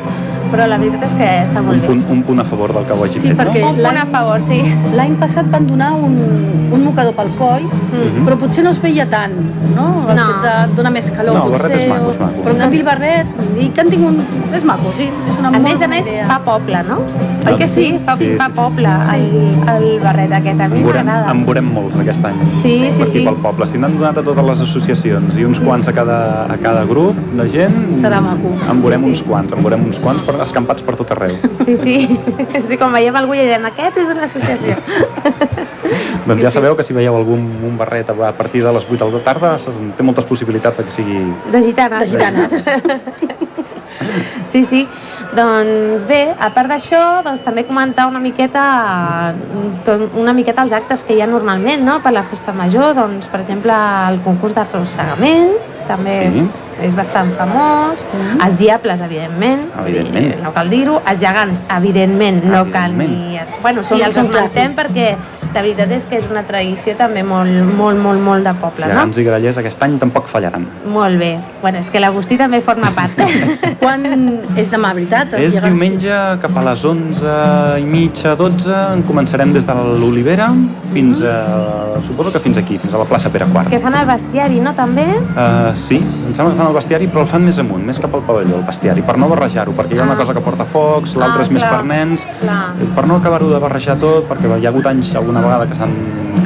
però 0.51 0.67
la 0.67 0.77
veritat 0.77 1.03
és 1.03 1.13
que 1.15 1.27
està 1.43 1.59
Un 1.59 1.65
molt 1.67 1.81
bé. 1.81 1.87
punt, 1.87 2.03
un 2.09 2.23
punt 2.23 2.39
a 2.39 2.43
favor 2.43 2.73
del 2.73 2.85
que 2.85 2.93
ho 2.93 3.03
hagi 3.03 3.19
Sí, 3.19 3.27
fet, 3.27 3.37
perquè- 3.37 3.61
no? 3.61 3.69
Un 3.69 3.75
punt 3.75 3.97
a 3.97 4.05
favor, 4.05 4.41
sí. 4.43 4.61
L'any 4.93 5.15
passat 5.15 5.49
van 5.51 5.67
donar 5.67 5.93
un, 5.93 6.69
un 6.71 6.83
mocador 6.83 7.13
pel 7.13 7.29
coll, 7.37 7.63
Mm. 7.63 8.25
però 8.27 8.37
potser 8.37 8.63
no 8.63 8.69
es 8.71 8.81
veia 8.81 9.05
tant, 9.09 9.33
no? 9.75 10.05
El 10.09 10.15
No. 10.15 10.25
fet 10.25 10.41
de 10.69 10.75
donar 10.75 10.91
més 10.91 11.09
calor, 11.11 11.33
No, 11.35 11.45
el 11.45 11.51
potser. 11.51 11.69
barret 11.69 11.81
és 11.83 11.89
maco, 11.89 12.11
és 12.11 12.19
maco. 12.19 12.41
Però 12.43 12.51
en 12.51 12.57
canvi 12.57 12.77
el 12.77 12.83
barret, 12.83 13.27
i 13.59 13.69
que 13.69 13.81
han 13.81 13.89
tingut 13.89 14.09
un... 14.11 14.53
És 14.53 14.63
maco, 14.63 14.91
sí, 14.95 15.03
és 15.29 15.37
una 15.37 15.49
A 15.49 15.51
molt 15.51 15.63
més 15.63 15.81
a 15.81 15.87
més, 15.87 16.07
idea. 16.07 16.25
fa 16.25 16.39
poble, 16.39 16.83
no? 16.83 16.97
Oi 17.47 17.55
que 17.57 17.67
sí? 17.67 17.99
Fa, 18.05 18.15
Sí, 18.17 18.35
fa 18.37 18.45
sí, 18.45 18.51
sí. 18.51 18.57
poble 18.57 18.87
el, 18.87 19.57
el 19.75 19.99
barret 20.01 20.31
aquest. 20.33 20.59
A 20.61 20.67
mi 20.67 20.83
m'agrada. 20.83 21.31
en 21.31 21.45
veurem 21.45 21.65
molts 21.73 21.95
aquest 21.97 22.23
any. 22.25 22.35
Sí, 22.61 22.79
sí, 22.79 22.97
per 22.97 23.01
aquí 23.07 23.11
sí. 23.19 23.25
pel 23.25 23.35
poble. 23.35 23.67
Si 23.67 23.77
n'han 23.77 23.97
donat 23.97 24.17
a 24.17 24.23
totes 24.23 24.43
les 24.45 24.61
associacions 24.61 25.37
i 25.37 25.45
uns 25.45 25.59
quants 25.59 25.87
a 25.87 25.93
cada, 25.93 26.45
a 26.51 26.57
cada 26.57 26.83
grup 26.85 27.15
de 27.33 27.47
gent, 27.49 27.93
Serà 27.93 28.21
maco. 28.21 28.49
en 28.69 28.81
veurem 28.81 28.99
Sí, 28.99 29.03
sí. 29.05 29.09
uns 29.09 29.23
quants, 29.23 29.53
en 29.53 29.61
veurem 29.63 29.85
uns 29.85 29.99
quants 29.99 30.21
per, 30.23 30.35
escampats 30.43 30.83
per 30.85 30.95
tot 30.99 31.11
arreu. 31.15 31.37
Sí, 31.65 31.75
sí. 31.77 31.95
Sí, 32.67 32.77
quan 32.77 32.91
veiem 32.93 33.15
algú 33.15 33.33
i 33.37 33.41
direm, 33.45 33.65
aquest 33.69 33.97
és 34.03 34.07
de 34.11 34.15
l'associació. 34.19 34.75
doncs 36.27 36.39
Sí, 36.39 36.43
ja 36.43 36.49
sí. 36.49 36.53
sabeu 36.57 36.75
que 36.75 36.83
si 36.83 36.93
veieu 36.93 37.15
algun 37.15 37.43
un 37.63 37.77
barret 37.79 38.09
a 38.11 38.31
partir 38.35 38.63
de 38.63 38.71
les 38.75 38.85
8 38.89 39.05
de 39.05 39.11
la 39.17 39.23
tarda, 39.23 39.55
té 39.97 40.03
moltes 40.03 40.25
possibilitats 40.25 40.77
de 40.77 40.85
que 40.85 40.91
sigui... 40.91 41.21
De 41.51 41.63
gitanes. 41.63 42.11
De 42.11 42.17
gitanes. 42.17 42.63
Sí, 44.47 44.63
sí. 44.63 44.87
Doncs 45.35 46.03
bé, 46.07 46.19
a 46.39 46.49
part 46.53 46.69
d'això, 46.69 47.23
doncs 47.25 47.41
també 47.43 47.63
comentar 47.65 48.05
una 48.07 48.19
miqueta 48.21 49.33
tot- 49.87 50.13
una 50.15 50.33
miqueta 50.37 50.61
els 50.63 50.71
actes 50.75 51.03
que 51.03 51.15
hi 51.17 51.21
ha 51.23 51.27
normalment, 51.27 51.81
no?, 51.83 51.97
per 52.03 52.11
la 52.13 52.23
festa 52.23 52.53
major, 52.53 52.93
doncs, 52.95 53.27
per 53.31 53.41
exemple, 53.41 53.73
el 54.11 54.19
concurs 54.27 54.53
d'arrossegament, 54.55 55.55
també 55.87 56.31
Sí. 56.31 56.39
és, 56.81 56.89
és 56.89 56.95
bastant 56.95 57.31
famós, 57.37 58.05
Mhm. 58.13 58.41
els 58.45 58.57
diables, 58.57 59.01
evidentment, 59.01 59.63
Evidentment. 59.79 60.43
no 60.43 60.53
cal 60.53 60.69
dir-ho, 60.69 61.01
els 61.09 61.19
gegants, 61.19 61.61
evidentment, 61.75 62.43
no 62.43 62.65
cal 62.71 62.91
Evidentment. 62.91 63.09
ni... 63.09 63.39
Bueno, 63.61 63.83
sí, 63.83 63.95
Són- 63.95 64.03
els 64.05 64.17
esmentem 64.17 64.75
perquè 64.75 65.15
la 65.57 65.63
veritat 65.65 65.91
és 65.95 66.05
que 66.05 66.19
és 66.21 66.25
una 66.29 66.43
tradició 66.47 66.93
també 66.99 67.23
molt, 67.25 67.49
molt, 67.77 67.97
molt, 67.99 68.21
molt 68.21 68.45
de 68.45 68.53
poble, 68.61 68.85
no? 68.85 68.93
Gegants 68.93 69.17
i 69.17 69.23
grallers 69.25 69.57
aquest 69.57 69.81
any 69.83 69.97
tampoc 70.01 70.27
fallaran. 70.29 70.67
Molt 70.85 71.17
bé. 71.19 71.31
Bueno, 71.63 71.79
és 71.81 71.89
que 71.89 71.99
l'Agustí 71.99 72.37
també 72.37 72.61
forma 72.61 72.91
part. 72.95 73.17
Quan 73.81 74.05
és 74.55 74.69
demà, 74.71 74.93
veritat? 74.97 75.33
És 75.39 75.55
gegants? 75.55 75.73
diumenge 75.73 76.19
cap 76.43 76.57
a 76.61 76.63
les 76.69 76.83
11 76.85 77.33
i 77.81 77.85
mitja, 77.89 78.35
12, 78.39 78.69
en 78.97 79.03
començarem 79.07 79.53
des 79.55 79.65
de 79.67 79.73
l'Olivera 79.73 80.51
fins 80.93 81.21
a... 81.25 81.35
suposo 82.05 82.31
que 82.31 82.39
fins 82.43 82.57
aquí, 82.61 82.77
fins 82.77 82.93
a 82.93 83.01
la 83.01 83.05
plaça 83.09 83.29
Pere 83.33 83.45
Quart. 83.51 83.69
que 83.73 83.79
fan 83.81 83.95
el 83.97 84.05
bestiari, 84.07 84.59
no, 84.63 84.73
també? 84.77 85.07
Uh, 85.33 85.73
sí, 85.75 85.97
em 85.97 86.33
sembla 86.37 86.53
que 86.53 86.59
fan 86.61 86.67
el 86.69 86.75
bestiari, 86.77 87.07
però 87.11 87.25
el 87.25 87.29
fan 87.31 87.43
més 87.45 87.57
amunt, 87.61 87.83
més 87.87 87.99
cap 87.99 88.13
al 88.15 88.21
pavelló, 88.27 88.59
el 88.61 88.65
bestiari, 88.67 89.01
per 89.05 89.17
no 89.17 89.27
barrejar-ho, 89.31 89.73
perquè 89.77 89.97
hi 89.97 89.99
ha 89.99 90.05
una 90.05 90.13
Ah. 90.17 90.21
cosa 90.21 90.33
que 90.33 90.41
porta 90.45 90.65
focs, 90.65 91.15
l'altra 91.15 91.41
Ah, 91.41 91.45
és 91.45 91.51
més 91.51 91.61
clar. 91.63 91.71
per 91.75 91.85
nens, 91.85 92.27
Clar. 92.41 92.61
per 92.95 93.07
no 93.07 93.15
acabar-ho 93.17 93.49
de 93.49 93.59
barrejar 93.59 93.97
tot, 93.99 94.27
perquè 94.29 94.47
hi 94.61 94.65
ha 94.65 94.69
hagut 94.69 94.85
anys 94.87 95.13
alguna 95.15 95.41
vegada 95.47 95.67
que 95.69 95.77
s'han 95.77 95.95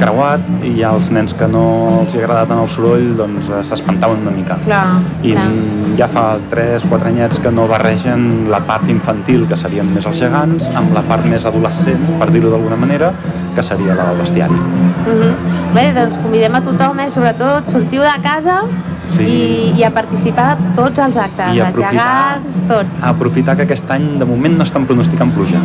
creuat 0.00 0.44
i 0.66 0.72
els 0.86 1.10
nens 1.14 1.34
que 1.36 1.46
no 1.50 1.62
els 2.02 2.14
hi 2.14 2.20
ha 2.20 2.24
agradat 2.24 2.50
tant 2.50 2.62
el 2.62 2.70
soroll, 2.72 3.10
doncs 3.18 3.50
eh, 3.50 3.62
s'espantaven 3.68 4.22
una 4.24 4.34
mica. 4.34 4.58
Clar, 4.64 4.84
I 5.22 5.34
clar. 5.34 5.46
mm, 5.48 5.96
ja 6.00 6.08
fa 6.10 6.24
3-4 6.52 7.10
anyets 7.12 7.42
que 7.42 7.52
no 7.54 7.66
barregen 7.70 8.28
la 8.52 8.62
part 8.68 8.88
infantil, 8.92 9.46
que 9.50 9.58
serien 9.58 9.90
més 9.94 10.06
els 10.08 10.22
gegants, 10.22 10.70
amb 10.78 10.94
la 10.96 11.04
part 11.08 11.26
més 11.28 11.46
adolescent, 11.48 12.06
per 12.22 12.30
dir-ho 12.32 12.54
d'alguna 12.54 12.78
manera, 12.80 13.12
que 13.56 13.66
seria 13.66 13.98
la 13.98 14.10
del 14.10 14.22
bestiari. 14.24 14.62
Mhm. 15.02 15.52
Bé, 15.76 15.90
doncs 15.96 16.18
convidem 16.22 16.54
a 16.54 16.62
tothom, 16.64 17.00
eh? 17.00 17.10
sobretot 17.10 17.68
sortiu 17.68 18.02
de 18.02 18.16
casa 18.24 18.62
Sí. 19.08 19.24
i, 19.24 19.80
i 19.80 19.84
a 19.84 19.90
participar 19.92 20.56
de 20.58 20.70
tots 20.76 20.98
els 21.02 21.16
actes, 21.16 21.54
I 21.56 21.60
els 21.60 21.76
gegants, 21.76 22.60
tots. 22.68 23.02
Aprofitar 23.04 23.56
que 23.58 23.62
aquest 23.66 23.90
any, 23.90 24.18
de 24.20 24.24
moment, 24.24 24.54
no 24.56 24.64
estan 24.64 24.86
pronosticant 24.86 25.32
pluja. 25.34 25.60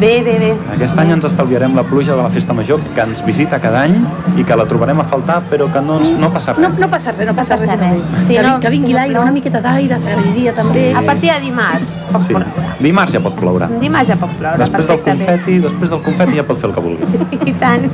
Bé, 0.00 0.22
bé, 0.24 0.38
bé. 0.40 0.50
Aquest 0.74 0.98
any 0.98 1.12
ens 1.12 1.24
estalviarem 1.28 1.74
la 1.76 1.82
pluja 1.84 2.16
de 2.16 2.22
la 2.22 2.28
Festa 2.32 2.54
Major, 2.56 2.80
que 2.94 3.00
ens 3.04 3.22
visita 3.26 3.60
cada 3.60 3.82
any 3.84 3.94
i 4.36 4.44
que 4.44 4.56
la 4.56 4.64
trobarem 4.66 5.00
a 5.00 5.04
faltar, 5.04 5.42
però 5.50 5.68
que 5.72 5.80
no, 5.84 5.98
ens, 6.00 6.10
no 6.18 6.30
passa 6.32 6.54
No, 6.58 6.68
res. 6.70 6.78
no 6.78 6.88
passa 6.90 7.12
res, 7.12 7.26
no 7.28 7.34
passa 7.36 7.56
passa 7.56 7.76
res. 7.76 7.80
res. 7.80 7.98
no. 8.12 8.20
Sí, 8.26 8.34
que, 8.34 8.42
no, 8.42 8.58
que 8.60 8.70
vingui 8.70 8.88
si 8.88 8.92
no 8.94 8.98
l'aire, 9.00 9.12
plou. 9.14 9.22
una 9.22 9.32
miqueta 9.32 9.60
d'aire, 9.60 9.98
s'agrairia 10.00 10.54
també. 10.54 10.92
A 10.96 11.02
partir 11.02 11.32
de 11.32 11.40
dimarts 11.40 12.02
pot 12.12 12.22
Sí. 12.22 12.34
ploure. 12.34 12.66
Dimarts 12.80 13.12
ja 13.12 13.20
pot 13.20 13.34
ploure. 13.36 13.68
Dimarts 13.80 14.08
ja 14.08 14.16
pot 14.16 14.30
ploure, 14.38 14.58
Després 14.58 14.86
del 14.88 15.00
confeti, 15.02 15.58
després 15.58 15.90
del 15.90 16.02
confeti 16.02 16.36
ja 16.36 16.44
pot 16.46 16.58
fer 16.58 16.70
el 16.70 16.74
que 16.74 16.80
vulgui. 16.80 17.04
I 17.50 17.52
tant. 17.54 17.88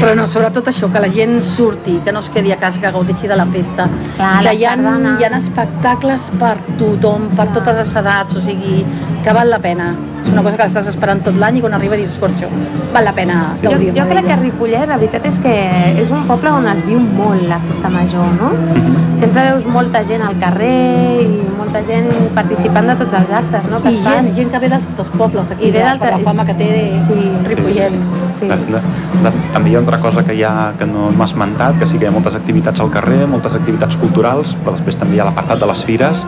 Però 0.00 0.14
no, 0.16 0.26
sobretot 0.26 0.68
això, 0.68 0.90
que 0.92 1.00
la 1.00 1.08
gent 1.10 1.40
surti, 1.42 1.98
que 2.04 2.12
no 2.12 2.20
es 2.20 2.28
quedi 2.30 2.52
a 2.52 2.56
casa, 2.56 2.80
que 2.80 2.90
gaudeixi 2.90 3.26
de 3.28 3.36
la 3.36 3.46
festa. 3.46 3.88
Clar, 4.16 4.42
que 4.44 4.54
hi 4.58 4.64
ha, 4.64 4.74
sardana. 4.76 5.14
hi 5.18 5.24
ha 5.24 5.30
espectacles 5.38 6.28
per 6.40 6.54
tothom, 6.80 7.28
per 7.36 7.46
Clar. 7.48 7.54
totes 7.58 7.80
les 7.80 7.94
edats, 8.02 8.36
o 8.36 8.42
sigui, 8.44 8.84
que 9.22 9.32
val 9.32 9.50
la 9.50 9.58
pena. 9.58 9.94
És 10.22 10.28
una 10.30 10.42
cosa 10.42 10.56
que 10.56 10.62
l'estàs 10.64 10.86
esperant 10.88 11.22
tot 11.26 11.36
l'any 11.36 11.58
i 11.58 11.60
quan 11.64 11.74
arriba 11.74 11.96
dius, 11.98 12.18
corxo, 12.18 12.46
val 12.94 13.04
la 13.04 13.12
pena 13.12 13.52
Sí. 13.56 13.66
Jo, 13.66 13.72
gaudir-ne 13.72 14.00
jo 14.00 14.06
crec 14.08 14.20
que 14.22 14.28
d'ella." 14.28 14.42
Ripollet, 14.42 14.86
la 14.88 14.96
veritat 14.96 15.26
és 15.26 15.38
que 15.40 15.54
és 16.00 16.10
un 16.10 16.22
poble 16.28 16.50
on 16.50 16.66
es 16.68 16.84
viu 16.86 16.98
molt 17.00 17.42
la 17.48 17.58
festa 17.60 17.88
major, 17.88 18.24
no? 18.40 18.50
Mhm. 18.52 19.16
Sempre 19.16 19.42
veus 19.52 19.66
molta 19.66 20.02
gent 20.04 20.22
al 20.22 20.36
carrer 20.38 21.22
i 21.22 21.42
molta 21.58 21.82
gent 21.86 22.08
participant 22.34 22.86
de 22.88 22.94
tots 22.96 23.14
els 23.14 23.30
actes, 23.30 23.64
no? 23.70 23.80
Que 23.82 23.90
I 23.92 23.98
fan. 23.98 24.12
gent, 24.24 24.34
gent 24.34 24.50
que 24.50 24.58
ve 24.58 24.68
dels, 24.68 24.86
dels 24.96 25.10
pobles 25.10 25.50
aquí, 25.50 25.68
I 25.68 25.70
ve 25.72 25.78
de, 25.78 25.98
per 25.98 26.10
la 26.10 26.18
fama 26.18 26.44
que 26.44 26.54
té 26.54 26.64
de 26.64 26.98
Sí. 27.06 27.32
Ripollet. 27.44 27.92
Sí. 28.38 28.46
De, 28.48 28.56
de, 28.56 28.80
de, 29.22 29.32
també 29.52 29.70
hi 29.70 29.74
ha 29.74 29.78
altra 29.78 29.98
cosa 29.98 30.24
que, 30.24 30.34
hi 30.34 30.42
ha, 30.42 30.72
que 30.78 30.86
no 30.86 31.10
m'ha 31.16 31.24
esmentat, 31.24 31.78
que 31.78 31.86
sí 31.86 31.98
que 31.98 32.04
hi 32.04 32.08
ha 32.08 32.10
moltes 32.10 32.34
activitats 32.34 32.80
al 32.80 32.90
carrer, 32.90 33.26
moltes 33.28 33.54
activitats 33.54 33.96
culturals, 33.96 34.56
però 34.64 34.72
després 34.72 34.96
també 34.96 35.16
hi 35.16 35.20
ha 35.20 35.24
l'apartat 35.24 35.60
de 35.60 35.66
les 35.66 35.84
fires, 35.84 36.26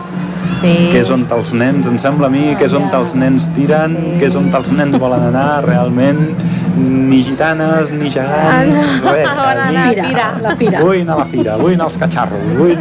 sí. 0.61 0.73
que 0.91 0.99
és 1.01 1.09
on 1.11 1.25
els 1.31 1.53
nens, 1.53 1.87
em 1.87 1.97
sembla 2.01 2.27
a 2.27 2.29
mi, 2.29 2.55
que 2.55 2.65
és 2.65 2.73
on 2.73 2.83
Ah, 2.87 2.91
ja. 2.91 2.99
els 3.01 3.15
nens 3.15 3.47
tiren, 3.55 3.95
Sí. 3.97 4.19
que 4.19 4.25
és 4.27 4.35
on 4.35 4.49
els 4.53 4.71
nens 4.71 4.99
volen 4.99 5.23
anar 5.29 5.63
realment, 5.65 6.29
ni 6.77 7.23
gitanes, 7.23 7.91
ni 7.91 8.09
gegants, 8.09 8.77
Ah, 9.05 9.11
res. 9.11 9.27
allí. 9.67 9.95
la 9.95 10.03
fira. 10.03 10.33
La 10.41 10.55
fira. 10.55 10.79
Vull 10.81 11.01
anar 11.01 11.13
a 11.13 11.17
la 11.19 11.25
fira, 11.25 11.57
vull 11.57 11.73
anar 11.73 11.85
als 11.85 11.97
catxarros, 11.97 12.57
vull... 12.57 12.75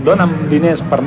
Dóna'm 0.00 0.30
diners 0.48 0.80
per, 0.88 1.02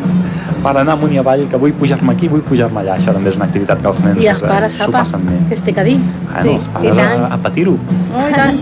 per 0.62 0.72
anar 0.78 0.94
amunt 0.94 1.12
i 1.12 1.18
avall, 1.18 1.48
que 1.50 1.58
vull 1.58 1.72
pujar-me 1.74 2.14
aquí, 2.14 2.28
vull 2.30 2.44
pujar-me 2.46 2.78
allà. 2.84 2.94
Això 3.00 3.12
també 3.12 3.32
és 3.32 3.36
una 3.40 3.46
activitat 3.46 3.82
que 3.82 3.88
els 3.90 4.00
nens 4.04 4.22
I 4.22 4.28
els 4.30 4.44
eh, 4.44 4.48
pares, 4.48 4.76
s'ho 4.78 4.84
apa, 4.84 5.00
passen 5.00 5.24
bé. 5.26 5.40
què 5.50 5.54
es 5.58 5.64
té 5.66 5.74
que 5.74 5.84
dir? 5.88 5.96
Bueno, 5.98 6.44
Sí, 6.44 6.54
els 6.54 6.68
i 6.68 6.70
pares 6.92 6.98
tant. 7.16 7.24
a, 7.24 7.34
a 7.34 7.38
patir-ho. 7.42 7.74
Oh, 7.74 8.28
i 8.30 8.34
tant. 8.38 8.60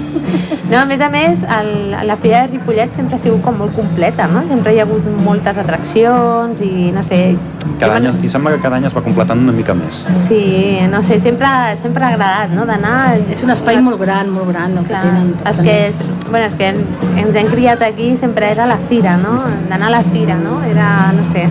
No, 0.71 0.77
a 0.79 0.85
més 0.87 1.01
a 1.03 1.09
més, 1.11 1.41
el, 1.43 1.91
la 2.07 2.15
Fira 2.21 2.43
de 2.45 2.53
Ripollet 2.53 2.93
sempre 2.95 3.17
ha 3.17 3.19
sigut 3.19 3.41
com 3.43 3.57
molt 3.59 3.73
completa, 3.75 4.27
no? 4.31 4.43
Sempre 4.47 4.73
hi 4.73 4.79
ha 4.79 4.85
hagut 4.87 5.03
moltes 5.25 5.57
atraccions 5.59 6.61
i, 6.63 6.91
no 6.95 7.03
sé... 7.03 7.35
Cada 7.81 7.97
any, 7.99 8.07
I 8.23 8.29
sembla 8.31 8.53
que 8.55 8.61
cada 8.63 8.77
any 8.79 8.85
es 8.89 8.95
va 8.95 9.03
completant 9.05 9.41
una 9.43 9.53
mica 9.53 9.73
més. 9.77 10.03
Sí, 10.27 10.79
no 10.89 11.01
sé, 11.03 11.19
sempre, 11.19 11.49
sempre 11.81 12.05
ha 12.05 12.13
agradat, 12.15 12.53
no? 12.55 12.65
D'anar... 12.69 13.17
És 13.33 13.43
un 13.45 13.51
espai 13.53 13.81
molt 13.83 13.99
gran, 14.01 14.31
molt 14.33 14.49
gran, 14.53 14.73
no, 14.77 14.85
que 14.87 14.93
Clar, 14.93 15.03
tenen. 15.05 15.33
tant, 15.43 15.61
que, 15.65 15.75
és, 15.89 15.99
bueno, 16.29 16.45
és 16.47 16.55
que 16.57 16.71
ens, 16.71 17.03
ens 17.25 17.35
hem 17.41 17.51
criat 17.51 17.83
aquí, 17.85 18.13
sempre 18.17 18.49
era 18.55 18.65
la 18.69 18.79
fira, 18.89 19.17
no? 19.21 19.39
D'anar 19.69 19.91
a 19.91 19.95
la 19.99 20.03
fira, 20.13 20.39
no? 20.39 20.61
Era, 20.71 21.11
no 21.17 21.27
sé, 21.33 21.47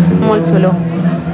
Sí. 0.00 0.14
molt 0.22 0.46
xulo. 0.48 0.70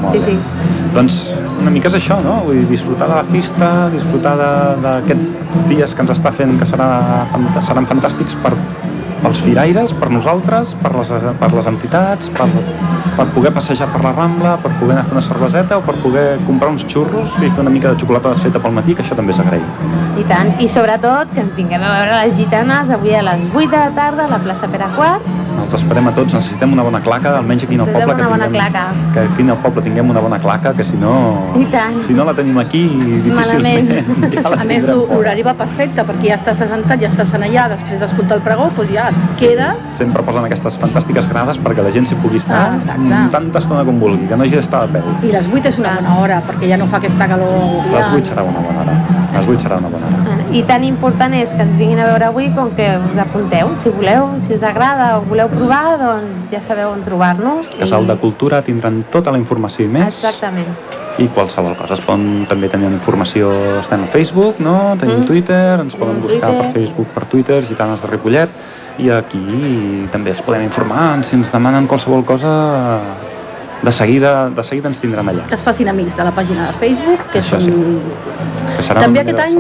Molt 0.07 0.15
Sí, 0.15 0.23
bé. 0.23 0.37
sí. 0.37 0.91
Doncs 0.95 1.21
una 1.61 1.71
mica 1.75 1.91
és 1.91 1.97
això, 1.99 2.17
no? 2.25 2.41
Vull 2.47 2.61
dir, 2.63 2.67
disfrutar 2.71 3.09
de 3.11 3.17
la 3.19 3.25
festa, 3.27 3.71
disfrutar 3.93 4.37
d'aquests 4.85 5.65
dies 5.69 5.95
que 5.95 6.05
ens 6.07 6.13
està 6.15 6.33
fent 6.33 6.59
que 6.61 6.69
serà, 6.69 6.89
seran 7.67 7.89
fantàstics 7.91 8.37
per, 8.45 8.53
pels 9.23 9.41
firaires, 9.43 9.93
per 9.97 10.11
nosaltres, 10.13 10.75
per 10.83 10.93
les, 10.95 11.11
per 11.41 11.51
les 11.53 11.67
entitats, 11.67 12.31
per, 12.37 12.47
per 13.17 13.27
poder 13.35 13.53
passejar 13.57 13.89
per 13.93 14.03
la 14.05 14.13
Rambla, 14.13 14.57
per 14.63 14.73
poder 14.79 14.95
anar 14.97 15.05
a 15.07 15.09
fer 15.09 15.17
una 15.17 15.25
cerveseta 15.25 15.79
o 15.81 15.85
per 15.85 15.97
poder 16.05 16.27
comprar 16.47 16.71
uns 16.75 16.85
xurros 16.87 17.33
i 17.41 17.49
fer 17.51 17.65
una 17.65 17.73
mica 17.73 17.93
de 17.93 18.01
xocolata 18.01 18.35
desfeta 18.37 18.61
pel 18.63 18.77
matí, 18.77 18.95
que 18.95 19.03
això 19.03 19.17
també 19.19 19.33
és 19.35 19.41
agrair. 19.41 19.65
I 20.17 20.25
tant. 20.31 20.55
I 20.63 20.69
sobretot 20.69 21.33
que 21.35 21.43
ens 21.45 21.57
vinguem 21.57 21.83
a 21.83 21.93
veure 21.99 22.23
les 22.23 22.37
gitanes 22.39 22.93
avui 22.95 23.17
a 23.17 23.25
les 23.27 23.49
8 23.53 23.71
de 23.73 23.77
la 23.77 23.91
tarda 23.97 24.29
a 24.29 24.33
la 24.37 24.39
plaça 24.45 24.69
Pere 24.69 24.89
Quart. 24.95 25.25
Els 25.63 25.75
esperem 25.75 26.07
a 26.09 26.13
tots, 26.15 26.35
necessitem 26.37 26.73
una 26.73 26.83
bona 26.87 27.01
claca, 27.01 27.33
almenys 27.39 27.65
aquí 27.65 27.75
al 27.75 27.87
Necessitem 27.87 28.09
poble 28.09 28.17
que 28.17 28.29
tinguem, 28.31 28.53
claca. 28.53 28.85
que 29.15 29.21
aquí 29.21 29.47
al 29.51 29.59
poble 29.65 29.83
tinguem 29.83 30.11
una 30.11 30.21
bona 30.21 30.39
claca, 30.39 30.73
que 30.75 30.85
si 30.85 30.97
no, 30.97 31.13
si 32.07 32.15
no 32.15 32.25
la 32.25 32.35
tenim 32.35 32.59
aquí, 32.59 32.83
difícilment 33.25 33.89
Malament. 33.89 34.33
ja 34.35 34.43
la 34.49 34.61
A 34.63 34.67
més, 34.69 34.87
l'horari 34.87 35.43
va 35.47 35.55
perfecte, 35.59 36.05
perquè 36.07 36.31
ja 36.31 36.37
estàs 36.39 36.63
assentat, 36.67 37.01
ja 37.03 37.09
estàs 37.11 37.35
allà, 37.37 37.67
després 37.73 38.01
d'escoltar 38.01 38.39
el 38.39 38.43
pregó, 38.47 38.69
doncs 38.77 38.93
ja 38.95 39.09
et 39.11 39.39
quedes 39.41 39.83
Sempre 39.99 40.23
posen 40.27 40.45
aquestes 40.49 40.79
fantàstiques 40.83 41.29
grades 41.31 41.59
perquè 41.63 41.83
la 41.85 41.93
gent 41.95 42.07
s'hi 42.09 42.17
pugui 42.23 42.37
estar 42.43 42.57
Ah, 42.57 42.97
mm, 42.97 43.29
tanta 43.31 43.59
estona 43.59 43.85
com 43.85 43.99
vulgui, 44.01 44.27
que 44.29 44.37
no 44.37 44.45
hagi 44.45 44.57
d'estar 44.57 44.85
a 44.85 44.89
peu. 44.89 45.05
i 45.23 45.33
les 45.33 45.49
8 45.49 45.67
és 45.69 45.79
una 45.79 45.97
bona 46.01 46.19
hora, 46.21 46.41
perquè 46.47 46.69
ja 46.71 46.77
no 46.77 46.87
fa 46.87 46.97
aquesta 46.99 47.27
calor. 47.29 47.85
Les 47.93 48.07
Ja... 48.07 48.13
8 48.15 48.25
serà 48.33 48.43
una 48.43 48.61
bona 48.61 48.81
hora. 48.81 48.97
Les 49.35 49.47
8 49.49 49.61
serà 49.61 49.79
una 49.79 49.89
bona 49.89 50.07
hora. 50.07 50.36
I 50.53 50.63
tan 50.63 50.85
important 50.87 51.35
és 51.35 51.51
que 51.53 51.61
ens 51.65 51.75
vinguin 51.77 51.99
a 52.01 52.07
veure 52.07 52.29
avui 52.31 52.47
com 52.55 52.71
que 52.77 52.87
us 53.11 53.19
apunteu, 53.19 53.73
si 53.75 53.91
voleu, 53.91 54.29
si 54.39 54.55
us 54.55 54.63
agrada 54.63 55.19
o 55.19 55.23
voleu 55.27 55.49
provar, 55.51 55.99
doncs 55.99 56.47
ja 56.53 56.61
sabeu 56.63 56.93
on 56.95 57.03
trobar-nos. 57.03 57.67
i- 57.75 57.79
Casal 57.83 58.07
de 58.07 58.15
Cultura 58.17 58.63
tindran 58.63 59.05
tota 59.11 59.33
la 59.33 59.39
informació 59.39 59.85
i 59.85 59.89
més. 59.89 60.07
Exactament. 60.25 60.69
I 61.19 61.27
qualsevol 61.29 61.75
cosa. 61.77 61.95
Es 61.95 62.01
poden 62.01 62.47
també 62.49 62.69
tenir 62.69 62.87
informació, 62.93 63.51
estem 63.81 64.05
a 64.05 64.07
Facebook, 64.07 64.61
no? 64.61 64.97
Tenim 65.01 65.21
Mm. 65.21 65.27
Twitter, 65.27 65.81
ens 65.81 65.97
poden 65.97 66.21
buscar 66.23 66.51
Twitter. 66.51 66.63
per 66.63 66.73
Facebook, 66.73 67.07
per 67.09 67.25
Twitter, 67.27 67.65
Gitanes 67.67 68.03
de 68.03 68.07
Ripollet, 68.09 68.51
i 68.99 69.11
aquí 69.11 70.09
també 70.13 70.31
es 70.31 70.41
podem 70.43 70.63
informar, 70.63 71.23
si 71.25 71.37
ens 71.37 71.51
demanen 71.53 71.87
qualsevol 71.87 72.25
cosa, 72.25 73.01
de 73.83 73.93
seguida, 73.93 74.49
de 74.51 74.63
seguida 74.65 74.89
ens 74.89 74.99
tindran 75.01 75.27
allà. 75.29 75.43
Que 75.47 75.55
es 75.55 75.63
facin 75.63 75.89
amics 75.89 76.17
de 76.17 76.25
la 76.25 76.33
pàgina 76.33 76.69
de 76.69 76.73
Facebook, 76.73 77.19
que 77.33 77.39
és 77.39 77.53
Això 77.53 77.61
sí. 77.61 77.71
un... 77.71 78.01
Que 78.66 78.66
serà 78.83 79.01
També 79.01 79.21
aquest 79.21 79.39
any 79.41 79.57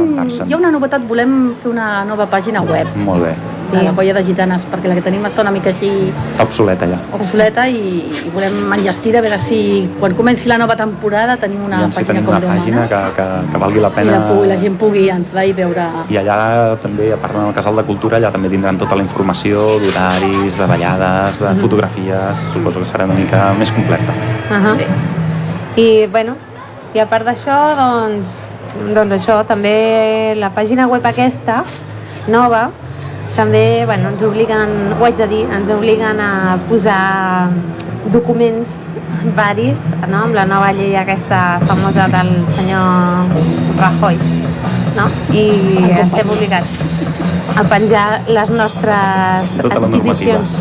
hi 0.49 0.52
ha 0.52 0.56
una 0.56 0.70
novetat, 0.70 1.02
volem 1.08 1.54
fer 1.62 1.70
una 1.70 2.04
nova 2.04 2.26
pàgina 2.26 2.61
web 2.62 2.87
Molt 2.96 3.23
bé. 3.25 3.35
de 3.73 3.78
Sí. 3.78 3.85
la 3.85 3.92
colla 3.92 4.12
de 4.14 4.23
gitanes, 4.23 4.64
perquè 4.70 4.87
la 4.88 4.94
que 4.94 5.02
tenim 5.02 5.25
està 5.26 5.40
una 5.42 5.50
mica 5.50 5.70
així 5.70 6.12
Està 6.35 6.42
obsoleta 6.44 6.87
ja. 6.87 6.99
obsoleta 7.12 7.68
i, 7.68 8.06
i 8.26 8.30
volem 8.32 8.73
enllestir 8.73 9.16
a 9.16 9.20
veure 9.20 9.38
si 9.38 9.90
quan 9.99 10.14
comenci 10.14 10.46
la 10.49 10.58
nova 10.58 10.76
temporada 10.76 11.37
tenim 11.37 11.64
una 11.64 11.80
I 11.82 11.85
hi 11.87 11.90
pàgina 11.90 12.06
tenim 12.06 12.25
com 12.25 12.35
una 12.35 12.40
Déu 12.40 12.50
pàgina 12.50 12.76
mana 12.76 12.88
que, 12.88 13.14
que, 13.16 13.52
que 13.52 13.58
valgui 13.58 13.80
la 13.80 13.88
i 13.88 13.92
pena. 13.92 14.12
la, 14.12 14.26
pu- 14.28 14.44
la 14.46 14.56
gent 14.56 14.76
pugui 14.78 15.08
entrar 15.11 15.44
i 15.46 15.52
veure 15.52 15.87
I 16.11 16.16
allà 16.16 16.76
també, 16.80 17.12
a 17.12 17.16
part 17.16 17.35
del 17.35 17.52
Casal 17.54 17.76
de 17.76 17.82
Cultura, 17.85 18.18
allà 18.18 18.30
també 18.32 18.49
tindran 18.49 18.78
tota 18.78 18.94
la 18.96 19.02
informació 19.02 19.66
d'horaris, 19.82 20.56
de 20.58 20.66
ballades, 20.66 21.38
de 21.40 21.49
Mhm. 21.50 21.61
fotografies, 21.61 22.38
suposo 22.52 22.78
que 22.80 22.85
serà 22.87 23.04
una 23.04 23.14
mica 23.14 23.52
més 23.58 23.73
completa. 23.73 24.12
Uh 24.50 24.54
-huh. 24.62 24.75
Sí. 24.76 24.85
I, 25.76 26.06
bueno, 26.06 26.37
i 26.94 26.99
a 27.00 27.06
part 27.06 27.26
d'això, 27.26 27.75
doncs, 27.76 28.46
doncs 28.95 29.16
això, 29.18 29.40
també 29.49 30.35
la 30.38 30.50
pàgina 30.54 30.87
web 30.90 31.04
aquesta, 31.06 31.62
nova, 32.28 32.71
també, 33.37 33.85
bueno, 33.85 34.11
ens 34.14 34.23
obliguen, 34.25 34.73
ho 34.97 35.04
haig 35.04 35.18
de 35.21 35.26
dir, 35.30 35.42
ens 35.52 35.71
obliguen 35.71 36.21
a 36.21 36.56
posar 36.71 37.50
documents 38.14 38.76
varis, 39.37 39.88
no?, 40.09 40.23
amb 40.25 40.37
la 40.37 40.47
nova 40.49 40.71
llei 40.76 40.97
aquesta 40.97 41.59
famosa 41.66 42.06
del 42.12 42.33
senyor 42.54 43.33
Rajoy, 43.80 44.18
no? 44.97 45.09
I 45.35 45.47
estem 46.04 46.30
obligats 46.33 46.85
a 47.56 47.64
penjar 47.68 48.06
les 48.28 48.52
nostres 48.52 49.56
Tota 49.59 49.80
adquisicions. 49.80 50.61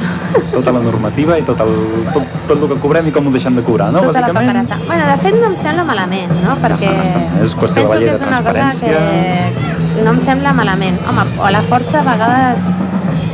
Tota 0.51 0.71
la 0.75 0.81
normativa 0.83 1.37
i 1.39 1.43
tot 1.47 1.59
el, 1.63 1.73
tot, 2.13 2.35
tot 2.49 2.57
el 2.57 2.67
que 2.73 2.79
cobrem 2.83 3.09
i 3.09 3.13
com 3.15 3.27
ho 3.27 3.33
deixem 3.33 3.55
de 3.57 3.63
cobrar, 3.65 3.91
no? 3.93 4.03
tota 4.07 4.21
la 4.21 4.27
Bàsicament, 4.27 4.51
paperassa. 4.51 4.79
Bueno, 4.87 5.07
de 5.09 5.17
fet 5.23 5.37
no 5.39 5.51
em 5.51 5.57
sembla 5.61 5.85
malament, 5.87 6.33
no? 6.43 6.57
Perquè 6.63 6.91
No, 6.95 7.05
no. 7.13 7.43
És 7.45 7.55
qüestió 7.55 7.83
de 7.83 7.87
la 7.87 7.89
penso 7.89 7.99
llei 7.99 8.05
que 8.05 8.11
de 8.11 8.17
és 8.17 8.27
una 8.27 8.41
cosa 8.43 8.67
que 8.81 10.03
no 10.03 10.15
em 10.15 10.21
sembla 10.27 10.53
malament. 10.57 10.99
Home, 11.09 11.25
o 11.39 11.53
la 11.55 11.63
força 11.69 12.01
a 12.01 12.05
vegades 12.09 12.69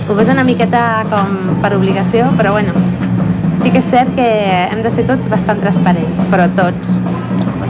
ho 0.07 0.15
veus 0.17 0.31
una 0.33 0.45
miqueta 0.47 0.85
com 1.09 1.57
per 1.63 1.73
obligació, 1.77 2.29
però 2.37 2.53
bueno, 2.57 2.73
sí 3.63 3.71
que 3.71 3.81
és 3.81 3.91
cert 3.93 4.15
que 4.17 4.29
hem 4.67 4.81
de 4.85 4.93
ser 4.93 5.07
tots 5.09 5.29
bastant 5.31 5.61
transparents, 5.63 6.25
però 6.33 6.49
tots. 6.57 6.97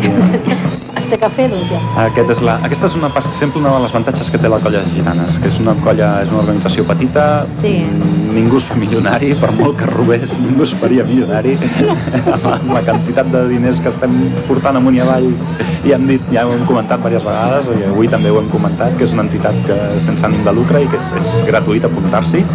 es 0.02 0.81
té 1.12 1.18
que 1.22 1.30
fer, 1.36 1.48
doncs 1.52 1.70
ja 1.70 1.80
està. 1.82 2.06
Aquest 2.08 2.32
és 2.36 2.42
la, 2.48 2.56
aquesta 2.68 2.88
és 2.90 2.96
una, 2.98 3.10
per 3.14 3.24
exemple 3.30 3.62
una 3.62 3.74
de 3.76 3.82
les 3.86 3.94
avantatges 3.96 4.32
que 4.32 4.40
té 4.42 4.52
la 4.52 4.60
colla 4.64 4.82
de 4.86 4.94
gitanes, 4.96 5.38
que 5.44 5.52
és 5.52 5.60
una 5.62 5.76
colla, 5.84 6.10
és 6.24 6.32
una 6.34 6.42
organització 6.44 6.86
petita, 6.88 7.26
Sí. 7.60 7.74
ningú 8.32 8.58
es 8.62 8.68
fa 8.70 8.76
milionari, 8.80 9.34
per 9.42 9.52
molt 9.58 9.78
que 9.80 9.86
robés, 9.92 10.38
ningú 10.40 10.64
es 10.64 10.74
faria 10.82 11.04
milionari, 11.04 11.58
amb, 12.36 12.46
amb 12.54 12.72
la 12.74 12.82
quantitat 12.88 13.32
de 13.34 13.44
diners 13.52 13.82
que 13.84 13.92
estem 13.92 14.16
portant 14.48 14.80
amunt 14.80 14.96
i 14.96 15.04
avall, 15.04 15.28
i 15.84 15.92
hem 15.96 16.08
dit, 16.08 16.22
ja 16.32 16.46
ho 16.48 16.54
hem 16.56 16.64
comentat 16.70 17.04
diverses 17.04 17.28
vegades, 17.28 17.68
i 17.76 17.90
avui 17.90 18.08
també 18.12 18.32
ho 18.32 18.40
hem 18.40 18.50
comentat, 18.54 18.96
que 18.98 19.04
és 19.10 19.14
una 19.18 19.28
entitat 19.28 19.58
que 19.68 19.78
sense 20.06 20.26
ànim 20.26 20.46
de 20.48 20.56
lucre 20.56 20.82
i 20.84 20.88
que 20.88 21.00
és, 21.02 21.12
és 21.20 21.36
gratuït 21.50 21.86
apuntar-s'hi, 21.90 22.46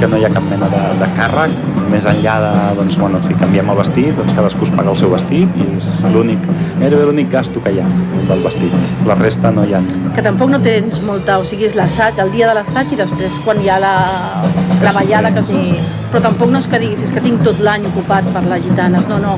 que 0.00 0.08
no 0.10 0.18
hi 0.18 0.24
ha 0.26 0.32
cap 0.34 0.42
mena 0.50 0.66
de, 0.72 0.82
de 0.98 1.08
càrrec, 1.18 1.54
més 1.92 2.06
enllà 2.08 2.34
de, 2.40 2.52
doncs, 2.78 2.96
bueno, 2.98 3.20
si 3.26 3.34
canviem 3.38 3.68
el 3.72 3.76
vestit, 3.78 4.12
doncs 4.16 4.32
cadascú 4.36 4.64
es 4.66 4.72
paga 4.74 4.90
el 4.94 4.98
seu 5.00 5.10
vestit 5.12 5.56
i 5.60 5.66
és 5.76 5.88
l'únic, 6.14 6.44
gairebé 6.80 7.04
l'únic 7.08 7.30
gasto 7.32 7.62
que 7.62 7.72
hi 7.76 7.80
ha 7.82 7.86
del 8.30 8.42
vestit. 8.44 8.72
La 9.06 9.14
resta 9.18 9.50
no 9.52 9.64
hi 9.68 9.74
ha... 9.76 9.82
Que 10.16 10.24
tampoc 10.24 10.50
no 10.52 10.60
tens 10.64 11.02
molta, 11.04 11.38
o 11.38 11.44
sigui, 11.44 11.66
és 11.68 11.76
l'assaig, 11.78 12.18
el 12.22 12.32
dia 12.32 12.48
de 12.50 12.54
l'assaig 12.58 12.92
i 12.92 13.00
després 13.02 13.38
quan 13.44 13.60
hi 13.62 13.68
ha 13.72 13.78
la, 13.82 13.94
la 14.82 14.92
ballada 14.92 15.30
que 15.34 15.42
Sí. 15.42 15.52
surts, 15.52 15.98
però 16.12 16.20
tampoc 16.22 16.50
no 16.52 16.58
és 16.60 16.66
que 16.68 16.78
diguis, 16.78 17.02
és 17.02 17.12
que 17.12 17.20
tinc 17.24 17.42
tot 17.42 17.58
l'any 17.60 17.86
ocupat 17.88 18.24
per 18.34 18.42
les 18.46 18.64
gitanes, 18.64 19.06
no, 19.08 19.18
no, 19.18 19.36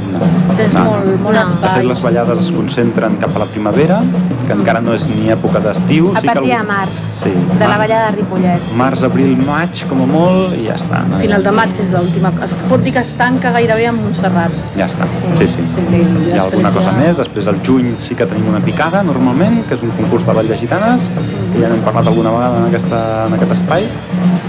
tens 0.58 0.74
No. 0.74 0.84
molt, 0.84 1.06
molt 1.22 1.34
No. 1.36 1.40
De 1.44 1.48
espai. 1.54 1.74
fet, 1.80 1.84
les 1.90 2.02
ballades 2.02 2.38
es 2.40 2.50
concentren 2.52 3.16
cap 3.22 3.34
a 3.36 3.38
la 3.44 3.46
primavera, 3.46 4.00
que 4.46 4.52
encara 4.52 4.80
no 4.80 4.92
és 4.94 5.06
ni 5.08 5.30
època 5.32 5.60
d'estiu. 5.64 6.10
A 6.14 6.20
sí 6.20 6.26
que 6.28 6.34
partir 6.34 6.52
el- 6.52 6.58
de 6.58 6.64
març, 6.68 6.98
Sí, 7.24 7.30
de 7.58 7.66
la 7.68 7.78
ballada 7.78 8.10
de 8.10 8.16
Ripollet. 8.16 8.72
Març, 8.76 9.02
abril, 9.02 9.36
maig, 9.46 9.84
com 9.88 10.02
a 10.02 10.06
molt, 10.06 10.54
i 10.58 10.66
ja 10.66 10.74
està. 10.74 11.04
no? 11.08 11.18
Final 11.18 11.42
de 11.42 11.50
maig, 11.52 11.72
que 11.72 11.82
és 11.82 11.90
l'última, 11.90 12.30
es 12.44 12.54
pot 12.68 12.82
dir 12.84 12.92
que 12.92 13.00
es 13.00 13.14
tanca 13.16 13.50
gairebé 13.54 13.86
amb 13.88 14.02
Montserrat. 14.02 14.52
Ja 14.76 14.86
està, 14.86 15.06
Sí. 15.38 15.46
sí, 15.46 15.46
sí. 15.46 15.62
Sí, 15.74 15.84
sí. 15.90 15.96
Hi 15.96 16.32
ha 16.32 16.34
després 16.34 16.44
alguna 16.44 16.70
cosa 16.72 16.90
ja- 16.90 16.98
més, 16.98 17.16
després 17.16 17.46
al 17.48 17.60
juny 17.66 17.94
sí 18.00 18.14
que 18.14 18.26
tenim 18.26 18.48
una 18.48 18.60
picada 18.60 19.02
normalment, 19.02 19.64
que 19.68 19.74
és 19.74 19.82
un 19.82 19.90
concurs 19.90 20.24
de 20.26 20.32
ball 20.32 20.48
de 20.48 20.56
gitanes, 20.58 21.10
que 21.52 21.60
ja 21.60 21.68
n'hem 21.68 21.80
parlat 21.84 22.06
alguna 22.06 22.30
vegada 22.30 22.58
en, 22.58 22.66
aquesta, 22.66 23.26
en 23.26 23.34
aquest 23.34 23.52
espai, 23.52 23.86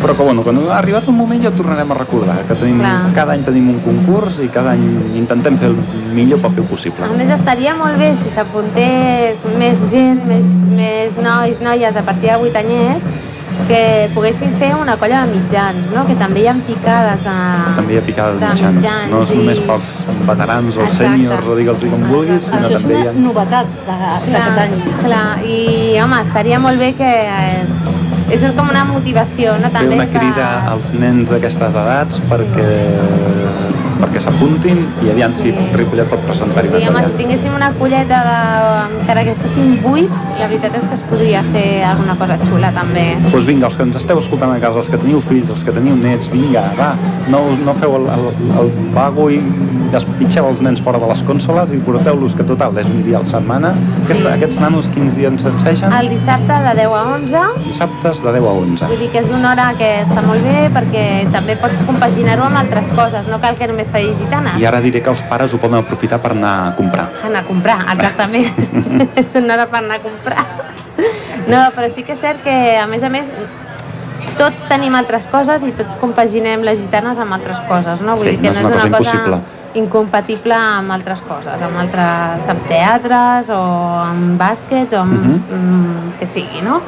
però 0.02 0.16
que 0.16 0.24
bueno, 0.24 0.44
quan 0.44 0.58
ha 0.70 0.78
arribat 0.78 1.08
un 1.08 1.18
moment 1.18 1.42
ja 1.42 1.50
ho 1.50 1.52
tornarem 1.54 1.92
a 1.92 1.96
recordar, 1.96 2.38
que 2.48 2.54
tenim, 2.56 2.80
Clar. 2.80 3.14
cada 3.16 3.34
any 3.34 3.44
tenim 3.44 3.70
un 3.70 3.80
concurs 3.80 4.40
i 4.44 4.48
cada 4.50 4.72
any 4.72 4.84
intentem 5.16 5.58
fer 5.58 5.68
el 5.70 5.78
millor 6.14 6.40
paper 6.40 6.64
possible. 6.64 7.06
A 7.06 7.10
més, 7.18 7.30
estaria 7.30 7.74
molt 7.76 7.98
bé 7.98 8.14
si 8.16 8.30
s'apuntés 8.30 9.38
més 9.58 9.80
gent, 9.92 10.26
més, 10.28 10.46
més 10.70 11.18
nois, 11.18 11.62
noies 11.62 11.96
a 11.96 12.02
partir 12.04 12.30
de 12.30 12.36
8 12.38 12.56
anyets, 12.58 13.16
que 13.68 14.10
poguessin 14.14 14.52
fer 14.60 14.74
una 14.76 14.96
colla 15.02 15.24
de 15.26 15.32
mitjans, 15.38 15.88
no? 15.96 16.04
que 16.06 16.16
també 16.20 16.44
hi 16.44 16.48
ha 16.52 16.56
picades 16.68 17.24
de... 17.26 17.36
També 17.80 17.96
hi 17.96 17.98
ha 17.98 18.04
picada 18.06 18.34
de 18.36 18.40
de 18.44 18.52
mitjans, 18.52 18.76
mitjans 18.82 19.12
no 19.12 19.22
és 19.24 19.32
i- 19.32 19.38
només 19.42 19.62
pels 19.70 19.90
veterans 20.28 20.78
o 20.78 20.84
els 20.86 21.00
sèniors, 21.00 21.48
o 21.50 21.56
digue'ls 21.60 21.86
com 21.90 22.06
vulguis, 22.12 22.44
sinó 22.50 22.60
Això 22.62 22.76
és 22.76 22.82
també 22.84 23.00
hi 23.00 23.02
una 23.02 23.10
ha... 23.10 23.18
novetat 23.26 23.74
de- 23.88 24.00
d'aquest 24.36 24.62
any. 24.66 24.78
clar, 25.04 25.26
i 25.46 25.60
home, 26.04 26.22
estaria 26.28 26.60
molt 26.60 26.80
bé 26.80 26.94
que... 27.00 27.12
Eh, 27.26 27.66
és 28.36 28.42
com 28.58 28.70
una 28.72 28.82
motivació, 28.90 29.52
no? 29.62 29.70
fer 29.70 29.74
També 29.84 29.96
una 30.00 30.08
que- 30.10 30.18
crida 30.18 30.46
als 30.72 30.88
nens 30.98 31.30
d'aquestes 31.30 31.76
edats 31.78 32.18
perquè, 32.30 32.70
perquè 34.02 34.22
s'apuntin 34.24 34.82
i 35.06 35.10
aviam 35.12 35.34
Sí. 35.36 35.52
si 35.52 35.76
Ripollet 35.78 36.08
pot 36.10 36.20
presentar-hi 36.28 36.70
Sí, 36.70 36.82
una 36.88 37.00
home, 37.00 37.06
si 37.08 37.14
tinguéssim 37.20 37.54
una 37.56 37.72
colleta 37.80 38.22
de... 38.28 39.00
encara 39.02 39.24
que 39.24 39.36
fossin 39.42 39.80
8, 39.84 40.10
la 40.40 40.48
veritat 40.48 40.76
és 40.80 40.88
que 40.88 40.94
es 41.00 41.04
podria 41.10 41.44
fer 41.54 41.84
alguna 41.86 42.16
cosa 42.20 42.38
xula 42.44 42.72
també. 42.76 43.06
Doncs 43.20 43.32
pues 43.32 43.46
vinga, 43.46 43.68
els 43.68 43.78
que 43.78 43.84
ens 43.84 43.96
esteu 44.02 44.20
escoltant 44.20 44.52
a 44.56 44.60
casa, 44.60 44.80
els 44.80 44.90
que 44.90 44.98
teniu 44.98 45.22
fills, 45.22 45.50
els 45.50 45.64
que 45.64 45.72
teniu 45.76 45.96
nets, 45.96 46.30
vinga, 46.32 46.64
va, 46.80 46.94
no, 47.32 47.44
no 47.66 47.74
feu 47.82 47.96
el, 48.00 48.08
el, 48.16 48.28
el 48.62 48.72
vago 48.96 49.30
i 49.32 49.40
despitxeu 49.94 50.48
els 50.50 50.62
nens 50.66 50.82
fora 50.84 51.00
de 51.00 51.08
les 51.08 51.22
consoles 51.28 51.72
i 51.72 51.78
porteu-los, 51.86 52.36
que 52.36 52.44
total, 52.44 52.76
és 52.82 52.88
un 52.90 53.04
dia 53.06 53.20
a 53.20 53.24
la 53.24 53.30
setmana. 53.30 53.74
Sí. 54.08 54.18
Aquests 54.32 54.60
nanos 54.60 54.90
quins 54.94 55.16
dies 55.16 55.30
ens 55.32 55.46
ensegen? 55.46 55.94
El 55.94 56.10
dissabte 56.10 56.58
de 56.66 56.74
10 56.82 56.96
a 56.96 57.04
11, 57.16 57.44
Dissabtes 57.66 58.22
de 58.24 58.34
10 58.34 58.44
a 58.50 58.54
11. 58.66 58.86
vull 58.92 59.00
dir 59.00 59.10
que 59.14 59.20
és 59.24 59.32
una 59.32 59.52
hora 59.54 59.70
que 59.78 59.90
està 60.04 60.22
molt 60.26 60.44
bé 60.44 60.70
perquè 60.74 61.06
també 61.32 61.56
pots 61.62 61.84
compaginar-ho 61.88 62.44
amb 62.50 62.58
altres 62.64 62.92
coses, 62.98 63.28
no 63.32 63.40
cal 63.44 63.56
que 63.56 63.68
només 63.68 63.85
facis 63.92 64.18
gitanes. 64.20 64.60
I 64.62 64.66
ara 64.66 64.80
diré 64.82 65.02
que 65.02 65.10
els 65.10 65.22
pares 65.30 65.54
ho 65.54 65.58
poden 65.62 65.80
aprofitar 65.80 66.20
per 66.22 66.32
anar 66.32 66.54
a 66.70 66.76
comprar. 66.76 67.10
Anar 67.24 67.44
a 67.44 67.48
comprar, 67.48 67.78
exactament. 67.94 68.52
és 69.24 69.36
una 69.36 69.54
hora 69.56 69.68
per 69.68 69.84
anar 69.84 69.96
a 70.00 70.04
comprar. 70.06 70.46
No, 71.48 71.60
però 71.76 71.90
sí 71.90 72.04
que 72.04 72.14
és 72.14 72.20
cert 72.20 72.42
que, 72.44 72.56
a 72.80 72.86
més 72.88 73.04
a 73.04 73.10
més, 73.10 73.30
tots 74.40 74.66
tenim 74.68 74.96
altres 74.98 75.28
coses 75.32 75.64
i 75.64 75.72
tots 75.76 75.96
compaginem 76.02 76.64
les 76.68 76.80
gitanes 76.82 77.20
amb 77.20 77.34
altres 77.38 77.60
coses, 77.70 78.02
no? 78.02 78.16
Vull 78.18 78.32
Sí, 78.34 78.38
dir 78.38 78.52
que 78.52 78.56
no 78.56 78.60
és 78.60 78.74
una 78.74 78.90
cosa 78.98 79.16
impossible. 79.16 79.40
incompatible 79.76 80.56
amb 80.56 80.92
altres 80.96 81.22
coses, 81.28 81.62
amb 81.62 81.78
altres 81.84 82.48
amb 82.52 82.66
teatres 82.68 83.50
o 83.52 83.60
amb 84.06 84.40
bàsquets 84.40 84.94
o 84.96 85.02
amb 85.02 85.14
Mhm. 85.14 85.42
mm, 85.52 86.12
que 86.20 86.28
sigui, 86.28 86.62
no? 86.64 86.82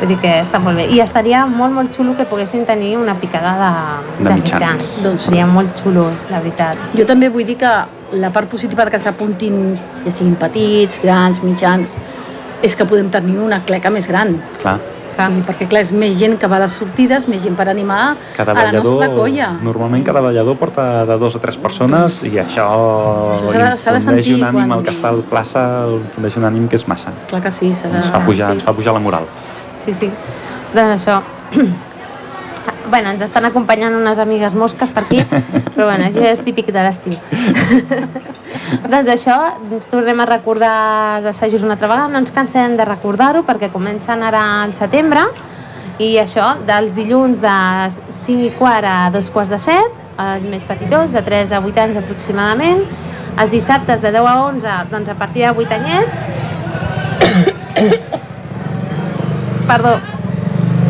Vull 0.00 0.08
dir 0.08 0.18
que 0.18 0.30
està 0.42 0.58
molt 0.58 0.76
bé. 0.80 0.88
I 0.90 0.98
estaria 1.00 1.44
molt, 1.46 1.72
molt 1.76 1.94
xulo 1.94 2.16
que 2.16 2.24
poguessin 2.26 2.64
tenir 2.66 2.96
una 2.98 3.14
picada 3.20 3.52
de, 3.60 4.24
De 4.24 4.28
de, 4.30 4.34
mitjans. 4.40 4.60
mitjans. 4.60 5.02
Doncs 5.04 5.20
sí. 5.20 5.28
Seria 5.30 5.46
molt 5.46 5.76
xulo, 5.82 6.08
la 6.30 6.40
veritat. 6.40 6.76
Jo 6.98 7.06
també 7.06 7.28
vull 7.30 7.44
dir 7.46 7.56
que 7.60 7.70
la 8.18 8.30
part 8.32 8.48
positiva 8.50 8.84
de 8.84 8.90
que 8.90 8.98
s'apuntin, 8.98 9.76
ja 10.04 10.10
siguin 10.10 10.34
petits, 10.36 11.00
grans, 11.02 11.42
mitjans, 11.42 11.94
és 12.62 12.74
que 12.76 12.84
podem 12.84 13.08
tenir 13.10 13.38
una 13.38 13.60
cleca 13.64 13.90
més 13.90 14.08
gran. 14.08 14.40
Clar, 14.60 14.78
Clar. 15.14 15.28
Sí, 15.28 15.42
perquè 15.44 15.66
clar, 15.68 15.82
és 15.84 15.90
més 15.92 16.14
gent 16.16 16.38
que 16.40 16.48
va 16.48 16.56
a 16.56 16.60
les 16.62 16.72
sortides, 16.72 17.26
més 17.28 17.42
gent 17.44 17.54
per 17.54 17.66
animar 17.68 18.16
cada 18.34 18.52
a 18.52 18.62
la 18.64 18.72
nostra 18.72 19.10
colla. 19.12 19.50
normalment 19.62 20.02
cada 20.06 20.22
ballador 20.24 20.56
porta 20.56 21.04
de 21.04 21.18
dos 21.18 21.36
a 21.36 21.38
tres 21.38 21.58
persones 21.58 22.22
i 22.24 22.38
això, 22.40 22.64
Això 23.36 23.76
s'ha 23.76 23.92
de- 23.92 23.98
infundeix 23.98 24.24
sentir 24.24 24.34
un 24.34 24.44
ànim 24.48 24.52
quan- 24.62 24.72
al 24.72 24.82
que 24.82 24.90
està 24.90 25.08
a 25.10 25.12
la 25.12 25.22
plaça, 25.22 25.84
infundeix 25.98 26.36
un 26.38 26.44
ànim 26.44 26.66
que 26.66 26.76
és 26.76 26.88
massa. 26.88 27.12
Clar 27.28 27.42
que 27.42 27.50
sí, 27.50 27.74
s'ha 27.74 27.88
de... 27.88 27.96
Ens 27.96 28.06
fa 28.08 28.24
pujar, 28.24 28.48
sí. 28.48 28.54
ens 28.54 28.64
fa 28.64 28.72
pujar 28.72 28.94
la 28.94 29.00
moral. 29.00 29.26
Sí, 29.84 29.94
sí. 29.94 30.10
Doncs 30.74 31.00
això. 31.00 31.22
Bueno, 32.92 33.12
ens 33.14 33.22
estan 33.24 33.46
acompanyant 33.46 33.94
unes 33.96 34.18
amigues 34.20 34.52
mosques 34.58 34.90
per 34.92 35.04
aquí, 35.04 35.22
però 35.24 35.86
bueno, 35.86 36.08
això 36.10 36.26
és 36.28 36.42
típic 36.44 36.66
de 36.74 36.82
l'estiu. 36.84 37.14
doncs 38.92 39.08
això, 39.08 39.36
tornem 39.88 40.20
a 40.20 40.26
recordar 40.28 40.74
els 41.20 41.30
assajos 41.30 41.62
una 41.64 41.76
altra 41.78 41.88
vegada, 41.88 42.10
no 42.12 42.20
ens 42.20 42.34
cansem 42.34 42.74
de 42.76 42.84
recordar-ho 42.84 43.46
perquè 43.48 43.70
comencen 43.72 44.22
ara 44.26 44.42
al 44.64 44.74
setembre 44.76 45.24
i 46.02 46.18
això, 46.20 46.56
dels 46.68 46.92
dilluns 46.98 47.40
de 47.40 47.54
5 48.18 48.48
i 48.48 48.52
quart 48.58 48.86
a 48.88 49.10
dos 49.14 49.30
quarts 49.30 49.50
de 49.54 49.60
7, 49.62 50.08
els 50.26 50.44
més 50.50 50.66
petitons, 50.68 51.14
de 51.16 51.22
3 51.22 51.54
a 51.54 51.62
8 51.62 51.84
anys 51.86 52.02
aproximadament, 52.02 52.84
els 53.38 53.50
dissabtes 53.54 54.02
de 54.04 54.12
10 54.12 54.28
a 54.28 54.36
11, 54.50 54.76
doncs 54.92 55.08
a 55.14 55.16
partir 55.22 55.46
de 55.46 55.54
8 55.64 55.78
anyets, 55.78 56.28
perdó, 59.72 59.96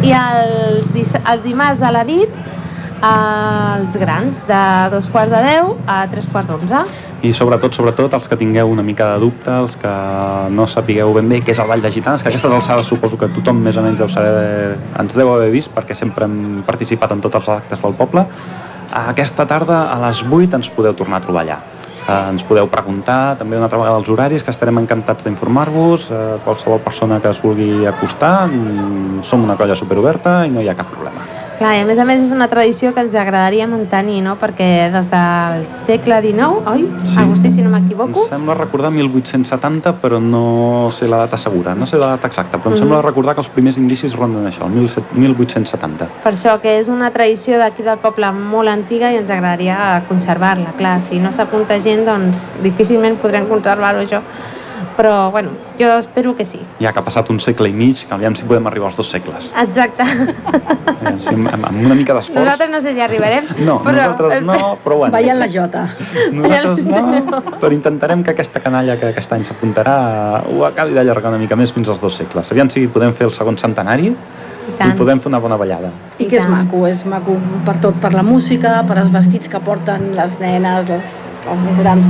i 0.03 0.11
els, 0.17 1.15
els 1.23 1.45
dimarts 1.45 1.83
a 1.87 1.93
la 1.95 2.03
nit 2.07 2.41
els 3.03 3.97
grans, 3.99 4.45
de 4.47 4.59
dos 4.93 5.09
quarts 5.11 5.33
de 5.33 5.41
deu 5.43 5.73
a 5.91 6.05
tres 6.11 6.29
quarts 6.31 6.47
d'onze. 6.47 6.83
I 7.27 7.33
sobretot, 7.35 7.75
sobretot, 7.75 8.15
els 8.15 8.29
que 8.31 8.39
tingueu 8.39 8.71
una 8.71 8.85
mica 8.87 9.09
de 9.15 9.25
dubte, 9.25 9.51
els 9.51 9.75
que 9.79 9.95
no 10.55 10.69
sapigueu 10.71 11.11
ben 11.17 11.27
bé 11.31 11.41
què 11.43 11.51
és 11.51 11.59
el 11.63 11.71
Ball 11.71 11.83
de 11.83 11.91
Gitanes, 11.91 12.23
que 12.23 12.31
aquestes 12.31 12.55
alçades 12.55 12.87
suposo 12.87 13.19
que 13.19 13.31
tothom 13.35 13.59
més 13.65 13.79
o 13.79 13.83
menys 13.83 13.99
deu 13.99 14.11
saber, 14.11 14.79
ens 15.03 15.19
deu 15.19 15.35
haver 15.35 15.51
vist, 15.51 15.75
perquè 15.75 15.99
sempre 15.99 16.31
hem 16.31 16.63
participat 16.67 17.17
en 17.17 17.27
tots 17.27 17.43
els 17.43 17.51
actes 17.59 17.83
del 17.83 17.99
poble. 17.99 18.27
Aquesta 19.03 19.49
tarda, 19.51 19.89
a 19.91 19.99
les 20.07 20.23
8, 20.23 20.61
ens 20.61 20.71
podeu 20.71 20.95
tornar 20.95 21.19
a 21.19 21.27
trobar 21.27 21.43
allà. 21.43 21.59
Eh, 22.03 22.31
ens 22.33 22.43
podeu 22.47 22.67
preguntar 22.71 23.37
també 23.39 23.57
una 23.57 23.69
altra 23.69 23.79
vegada 23.79 24.01
els 24.01 24.11
horaris, 24.11 24.43
que 24.43 24.51
estarem 24.51 24.81
encantats 24.83 25.25
d'informar-vos. 25.25 26.11
Eh, 26.11 26.23
qualsevol 26.45 26.83
persona 26.83 27.21
que 27.21 27.31
es 27.31 27.43
vulgui 27.43 27.87
acostar, 27.87 28.49
mm, 28.49 29.23
som 29.23 29.45
una 29.45 29.57
colla 29.57 29.77
superoberta 29.77 30.47
i 30.47 30.51
no 30.51 30.61
hi 30.61 30.69
ha 30.69 30.75
cap 30.75 30.91
problema. 30.91 31.42
Clar, 31.63 31.77
i 31.79 31.81
a 31.85 31.85
més 31.87 31.99
a 32.03 32.03
més 32.03 32.19
és 32.25 32.31
una 32.35 32.49
tradició 32.51 32.91
que 32.91 32.99
ens 33.05 33.13
agradaria 33.15 33.69
mantenir, 33.71 34.17
no? 34.25 34.33
Perquè 34.35 34.67
des 34.91 35.07
del 35.13 35.61
segle 35.71 36.17
XIX, 36.25 36.65
oi? 36.67 36.89
Sí. 37.07 37.15
Agustí, 37.23 37.53
si 37.55 37.63
no 37.63 37.71
m'equivoco. 37.71 38.25
Em 38.25 38.33
sembla 38.33 38.57
recordar 38.59 38.91
1870, 38.91 39.93
però 40.03 40.19
no 40.19 40.89
sé 40.91 41.07
la 41.07 41.21
data 41.23 41.39
segura, 41.39 41.77
no 41.79 41.87
sé 41.87 42.01
la 42.03 42.09
data 42.17 42.27
exacta, 42.27 42.59
però 42.59 42.73
em 42.73 42.75
Mhm. 42.75 42.79
sembla 42.81 43.01
recordar 43.03 43.37
que 43.37 43.43
els 43.43 43.49
primers 43.49 43.79
indicis 43.79 44.17
ronden 44.17 44.45
això, 44.45 44.67
el 44.67 44.75
17 44.75 45.15
1870. 45.15 46.09
Per 46.25 46.33
això 46.33 46.59
que 46.61 46.81
és 46.81 46.89
una 46.89 47.13
tradició 47.13 47.59
d'aquí 47.59 47.85
del 47.85 47.99
poble 47.99 48.33
molt 48.33 48.69
antiga 48.69 49.13
i 49.13 49.19
ens 49.19 49.31
agradaria 49.31 50.03
conservar-la. 50.09 50.73
Clar, 50.77 51.01
si 51.01 51.21
no 51.21 51.33
s'apunta 51.33 51.79
gent, 51.79 52.05
doncs 52.05 52.55
difícilment 52.61 53.19
podrem 53.19 53.47
conservar-ho 53.47 54.01
això. 54.01 54.21
Però, 54.97 55.31
bueno, 55.31 55.51
jo 55.79 55.89
espero 55.99 56.35
que 56.37 56.45
sí. 56.45 56.61
Ja 56.81 56.93
que 56.93 57.01
ha 57.01 57.05
passat 57.05 57.31
un 57.33 57.41
segle 57.41 57.71
i 57.71 57.73
mig, 57.73 58.03
que 58.07 58.15
aviam 58.15 58.37
si 58.37 58.45
podem 58.49 58.67
arribar 58.69 58.91
als 58.91 58.99
dos 59.01 59.09
segles. 59.11 59.49
Exacte. 59.63 60.05
Aviam 60.05 61.21
si 61.21 61.33
amb, 61.33 61.49
amb 61.55 61.87
una 61.87 61.97
mica 61.97 62.17
d'esforç... 62.17 62.43
Nosaltres 62.43 62.71
no 62.75 62.83
sé 62.85 62.95
si 62.97 63.05
arribarem. 63.05 63.49
No, 63.63 63.79
nosaltres 63.85 64.43
no, 64.43 64.57
però 64.83 64.97
bueno. 64.99 65.13
Ballant 65.15 65.39
la 65.39 65.49
jota. 65.49 65.85
Nosaltres 66.35 66.85
no, 67.25 67.43
però 67.63 67.73
intentarem 67.73 68.25
que 68.27 68.35
aquesta 68.35 68.61
canalla 68.65 68.99
que 68.99 69.13
aquest 69.13 69.33
any 69.33 69.47
s'apuntarà 69.49 69.97
ho 70.51 70.65
acabi 70.67 70.97
d'allargar 70.99 71.31
una 71.31 71.41
mica 71.41 71.57
més 71.57 71.73
fins 71.73 71.89
als 71.93 72.03
dos 72.03 72.19
segles. 72.19 72.51
Aviam 72.53 72.71
si 72.73 72.89
podem 72.91 73.15
fer 73.17 73.29
el 73.31 73.37
segon 73.37 73.59
centenari 73.61 74.13
I 74.13 74.89
i 74.89 74.93
podem 74.99 75.21
fer 75.23 75.31
una 75.31 75.41
bona 75.43 75.57
ballada. 75.59 75.91
I 76.19 76.25
I 76.25 76.29
que 76.31 76.39
és 76.39 76.47
maco, 76.49 76.85
és 76.87 77.03
maco 77.09 77.35
per 77.67 77.77
tot, 77.83 77.97
per 78.03 78.13
la 78.15 78.23
música, 78.23 78.81
per 78.87 78.99
els 79.01 79.11
vestits 79.15 79.51
que 79.51 79.61
porten 79.63 80.13
les 80.19 80.39
nenes, 80.43 80.89
les, 80.91 81.17
les 81.49 81.65
més 81.67 81.81
grans, 81.83 82.07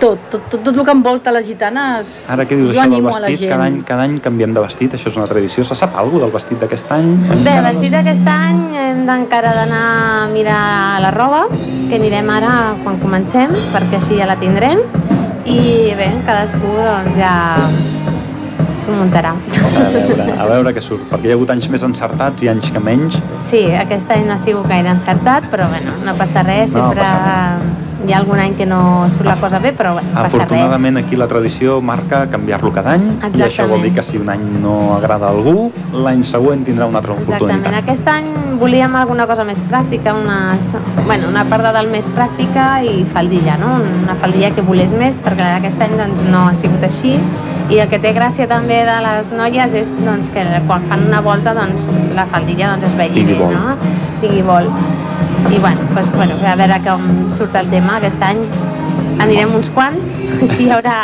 tot, 0.00 0.18
tot, 0.30 0.42
tot, 0.50 0.62
tot 0.62 0.76
el 0.76 0.84
que 0.84 0.94
envolta 0.94 1.32
les 1.34 1.46
gitanes, 1.48 2.12
Ara 2.32 2.46
que 2.48 2.56
dius 2.58 2.74
jo 2.74 2.82
això 2.82 2.90
del 2.92 3.06
vestit, 3.06 3.48
cada 3.50 3.66
any, 3.68 3.80
cada 3.88 4.06
any 4.06 4.18
canviem 4.24 4.54
de 4.56 4.62
vestit, 4.64 4.94
això 4.96 5.10
és 5.12 5.18
una 5.18 5.26
tradició. 5.30 5.64
Se 5.64 5.76
sap 5.78 5.96
alguna 5.96 6.26
del 6.26 6.34
vestit 6.34 6.60
d'aquest 6.62 6.92
any? 6.96 7.12
Bé, 7.44 7.56
no 7.56 7.66
vestit 7.68 7.90
sé. 7.94 8.00
aquest 8.02 8.30
any 8.32 8.62
hem 8.82 9.04
d'encara 9.08 9.54
d'anar 9.56 9.82
a 9.88 10.28
mirar 10.32 10.62
la 11.04 11.12
roba, 11.14 11.46
que 11.88 11.98
anirem 12.00 12.30
ara 12.36 12.54
quan 12.84 13.00
comencem, 13.02 13.54
perquè 13.74 14.00
així 14.00 14.20
ja 14.20 14.28
la 14.28 14.38
tindrem. 14.40 14.82
I 15.46 15.94
bé, 15.94 16.10
cadascú 16.26 16.72
doncs 16.74 17.16
ja 17.20 17.34
s'ho 18.76 18.92
muntarà. 18.92 19.32
A 19.76 19.88
veure, 19.94 20.26
a 20.34 20.46
veure 20.50 20.74
què 20.74 20.82
surt, 20.82 21.06
perquè 21.10 21.30
hi 21.30 21.34
ha 21.34 21.38
hagut 21.38 21.52
anys 21.54 21.70
més 21.72 21.86
encertats 21.86 22.44
i 22.44 22.50
anys 22.52 22.72
que 22.74 22.82
menys. 22.82 23.20
Sí, 23.46 23.64
aquest 23.78 24.10
any 24.12 24.26
no 24.26 24.34
ha 24.36 24.40
sigut 24.42 24.66
gaire 24.68 24.90
encertat, 24.92 25.48
però 25.52 25.70
bueno, 25.72 25.94
no 26.04 26.16
passa 26.18 26.44
res, 26.46 26.74
No, 26.74 26.88
sempre 26.90 27.06
passa 27.06 27.85
hi 28.06 28.14
ha 28.14 28.20
algun 28.22 28.38
any 28.40 28.54
que 28.54 28.66
no 28.66 29.08
surt 29.10 29.26
la 29.26 29.36
cosa 29.40 29.58
bé, 29.58 29.72
però 29.76 29.94
bueno, 29.96 30.08
no 30.12 30.22
passa 30.22 30.38
res. 30.38 30.44
Afortunadament 30.44 31.00
aquí 31.02 31.16
la 31.16 31.26
tradició 31.26 31.80
marca 31.82 32.26
canviar-lo 32.30 32.72
cada 32.72 32.94
any 32.96 33.06
i 33.34 33.42
això 33.42 33.66
vol 33.68 33.82
dir 33.82 33.92
que 33.96 34.04
si 34.06 34.20
un 34.20 34.30
any 34.30 34.44
no 34.62 34.94
agrada 34.96 35.26
a 35.26 35.34
algú, 35.34 35.72
l'any 35.92 36.22
següent 36.24 36.64
tindrà 36.66 36.86
una 36.86 37.02
altra 37.02 37.16
Exactament. 37.18 37.60
oportunitat. 37.60 37.82
Aquest 37.82 38.08
any 38.08 38.30
volíem 38.60 38.94
alguna 38.96 39.26
cosa 39.26 39.44
més 39.44 39.60
pràctica, 39.70 40.14
una, 40.14 40.56
bueno, 41.04 41.28
una 41.28 41.44
part 41.50 41.66
de 41.66 41.72
dalt 41.76 41.92
més 41.92 42.08
pràctica 42.14 42.68
i 42.84 43.04
faldilla, 43.12 43.58
no? 43.60 43.74
Una 44.04 44.14
faldilla 44.22 44.52
que 44.54 44.62
volés 44.62 44.94
més, 44.94 45.20
perquè 45.20 45.56
aquest 45.58 45.82
any 45.82 45.96
doncs, 45.98 46.24
no 46.30 46.46
ha 46.48 46.54
sigut 46.54 46.82
així. 46.86 47.16
I 47.68 47.80
el 47.82 47.88
que 47.90 47.98
té 47.98 48.12
gràcia 48.14 48.46
també 48.46 48.84
de 48.86 48.96
les 49.02 49.32
noies 49.34 49.74
és 49.74 49.96
doncs, 50.04 50.30
que 50.30 50.44
quan 50.68 50.86
fan 50.86 51.02
una 51.08 51.20
volta 51.20 51.52
doncs, 51.56 51.90
la 52.14 52.26
faldilla 52.30 52.70
doncs, 52.76 52.86
es 52.92 52.94
vegi 52.94 53.20
Tingui 53.20 53.34
bé, 53.34 53.42
vol. 53.42 53.54
no? 53.54 53.76
Tingui 54.22 54.42
vol. 54.46 54.70
I 55.50 55.58
bueno, 55.58 55.80
doncs, 55.94 56.10
bueno, 56.12 56.34
a 56.44 56.54
veure 56.58 56.76
com 56.82 57.02
surt 57.30 57.54
el 57.54 57.68
tema 57.70 58.00
aquest 58.00 58.22
any. 58.24 58.40
Anirem 59.22 59.52
uns 59.54 59.68
quants, 59.76 60.08
així 60.42 60.66
hi 60.66 60.72
haurà... 60.74 60.96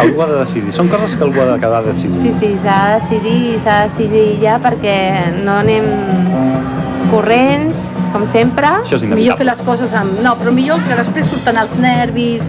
Algú 0.00 0.22
ha 0.22 0.28
de 0.30 0.38
decidir. 0.38 0.74
Són 0.76 0.90
coses 0.92 1.16
que 1.18 1.24
algú 1.26 1.42
ha 1.42 1.48
de 1.50 1.56
quedar 1.62 1.80
a 1.82 1.86
decidir. 1.88 2.20
Sí, 2.22 2.32
sí, 2.38 2.52
s'ha 2.62 2.76
de 2.86 3.00
decidir 3.00 3.34
i 3.50 3.58
s'ha 3.64 3.80
de 3.80 3.90
decidir 3.90 4.24
ja 4.44 4.56
perquè 4.62 4.96
no 5.40 5.58
anem 5.64 5.88
corrents, 7.10 7.88
com 8.14 8.26
sempre. 8.30 8.70
Això 8.84 9.00
és 9.00 9.06
Millor 9.10 9.40
fer 9.40 9.48
les 9.50 9.62
coses 9.66 9.94
amb... 9.98 10.20
No, 10.24 10.36
però 10.38 10.54
millor 10.54 10.82
que 10.86 10.98
després 11.02 11.26
surten 11.32 11.58
els 11.60 11.74
nervis 11.80 12.46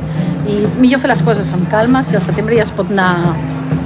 i 0.47 0.61
millor 0.77 1.01
fer 1.03 1.11
les 1.15 1.23
coses 1.25 1.49
amb 1.55 1.65
calma, 1.71 2.05
si 2.05 2.15
al 2.15 2.23
setembre 2.25 2.59
ja 2.59 2.67
es 2.67 2.73
pot 2.77 2.93
anar 2.93 3.33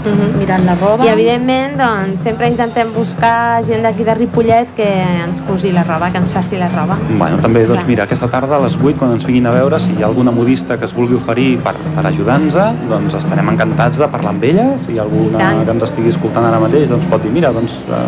Mhm. 0.06 0.38
mirant 0.40 0.66
la 0.66 0.76
roba. 0.76 1.06
I 1.06 1.10
evidentment 1.10 1.78
doncs, 1.78 2.22
sempre 2.22 2.48
intentem 2.48 2.92
buscar 2.94 3.64
gent 3.64 3.84
d'aquí 3.86 4.04
de 4.04 4.16
Ripollet 4.16 4.74
que 4.76 4.88
ens 5.24 5.42
cosi 5.42 5.72
la 5.72 5.84
roba, 5.84 6.12
que 6.12 6.18
ens 6.18 6.32
faci 6.32 6.58
la 6.58 6.70
roba. 6.70 6.98
Bueno, 7.18 7.38
també, 7.38 7.66
doncs 7.66 7.84
Clar. 7.84 7.88
mira, 7.88 8.04
aquesta 8.04 8.28
tarda 8.28 8.58
a 8.58 8.62
les 8.66 8.76
8, 8.76 8.98
quan 8.98 9.12
ens 9.14 9.26
vinguin 9.26 9.48
a 9.48 9.52
veure, 9.52 9.80
si 9.80 9.94
hi 9.94 10.04
ha 10.04 10.08
alguna 10.08 10.32
modista 10.32 10.78
que 10.78 10.86
es 10.86 10.94
vulgui 10.94 11.16
oferir 11.16 11.60
per, 11.60 11.76
per 11.96 12.06
ajudar-nos, 12.08 12.58
doncs 12.90 13.16
estarem 13.16 13.50
encantats 13.50 13.98
de 13.98 14.08
parlar 14.08 14.34
amb 14.36 14.44
ella. 14.44 14.68
Si 14.82 14.94
hi 14.94 15.00
ha 15.00 15.04
alguna 15.04 15.54
que 15.66 15.72
ens 15.72 15.84
estigui 15.84 16.10
escoltant 16.10 16.46
ara 16.46 16.60
mateix, 16.60 16.90
doncs 16.90 17.06
pot 17.06 17.22
dir, 17.22 17.32
mira, 17.32 17.52
doncs 17.52 17.78
eh, 17.90 18.04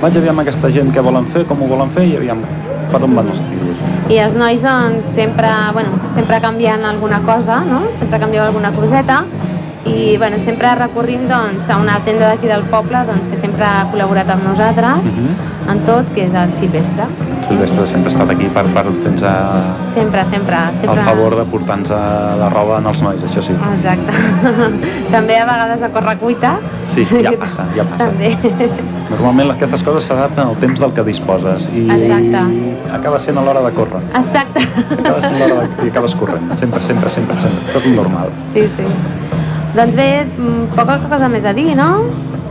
vaig 0.00 0.16
aviam 0.16 0.38
aquesta 0.40 0.70
gent 0.70 0.92
què 0.94 1.02
volen 1.04 1.26
fer, 1.26 1.44
com 1.46 1.62
ho 1.62 1.68
volen 1.68 1.90
fer 1.90 2.06
i 2.08 2.16
aviam 2.16 2.40
per 2.90 3.02
on 3.06 3.14
van 3.14 3.28
els 3.30 3.40
tiros. 3.46 3.84
I 4.10 4.18
els 4.18 4.34
nois 4.34 4.62
doncs, 4.64 5.06
sempre, 5.14 5.50
bueno, 5.72 6.00
sempre 6.14 6.40
canviant 6.42 6.84
alguna 6.84 7.20
cosa, 7.22 7.60
no? 7.64 7.84
sempre 7.98 8.18
canvieu 8.18 8.42
alguna 8.42 8.72
coseta 8.74 9.22
i 9.86 10.16
bueno, 10.18 10.38
sempre 10.38 10.74
recorrim 10.74 11.26
doncs, 11.28 11.68
a 11.70 11.78
una 11.80 11.98
tenda 12.04 12.28
d'aquí 12.28 12.46
del 12.46 12.62
poble 12.68 12.98
doncs, 13.08 13.28
que 13.28 13.36
sempre 13.40 13.64
ha 13.64 13.86
col·laborat 13.92 14.28
amb 14.30 14.44
nosaltres 14.44 15.16
Mhm. 15.16 15.70
en 15.70 15.78
tot, 15.86 16.06
que 16.14 16.26
és 16.26 16.34
el 16.34 16.52
Silvestre. 16.54 17.04
Silvestre 17.46 17.86
sempre 17.86 18.06
ha 18.08 18.12
estat 18.12 18.30
aquí 18.30 18.44
per, 18.52 18.64
per 18.66 18.84
fer-nos 18.84 19.22
a- 19.22 19.74
Sempre, 19.94 20.24
sempre. 20.24 20.56
sempre... 20.78 20.92
el 21.00 21.06
favor 21.06 21.36
de 21.36 21.44
portar-nos 21.44 21.90
la 21.90 22.48
roba 22.50 22.78
en 22.78 22.86
els 22.86 23.00
nois, 23.02 23.22
això 23.24 23.40
sí. 23.42 23.52
Exacte. 23.76 24.12
També 25.12 25.38
a 25.38 25.44
vegades 25.46 25.82
a 25.82 25.88
correcuita. 25.88 26.58
Sí, 26.84 27.04
ja 27.06 27.32
passa, 27.38 27.64
ja 27.76 27.84
passa. 27.84 28.06
També. 28.10 28.36
Normalment 29.10 29.50
aquestes 29.52 29.82
coses 29.82 30.04
s'adapten 30.04 30.46
al 30.46 30.56
temps 30.56 30.78
del 30.80 30.92
que 30.92 31.02
disposes 31.04 31.70
i 31.74 31.86
Exacte. 31.90 32.92
acaba 32.92 33.18
sent 33.18 33.38
a 33.38 33.42
l'hora 33.42 33.62
de 33.62 33.72
córrer. 33.72 34.02
Exacte. 34.14 34.60
Acaba 34.98 35.20
sent 35.20 35.38
l'hora 35.38 35.62
de... 35.62 35.86
i 35.86 35.88
acabes 35.88 36.14
corrent. 36.14 36.52
Sempre, 36.54 36.82
sempre, 36.82 37.08
sempre, 37.10 37.40
sempre. 37.40 37.64
Això 37.72 37.78
és 37.88 37.96
normal. 37.96 38.28
Sí, 38.52 38.66
sí. 38.76 38.84
Doncs 39.74 39.94
bé, 39.94 40.24
mm, 40.26 40.72
poca 40.74 40.98
cosa 41.08 41.28
més 41.30 41.44
a 41.46 41.52
dir, 41.54 41.74
no? 41.78 42.04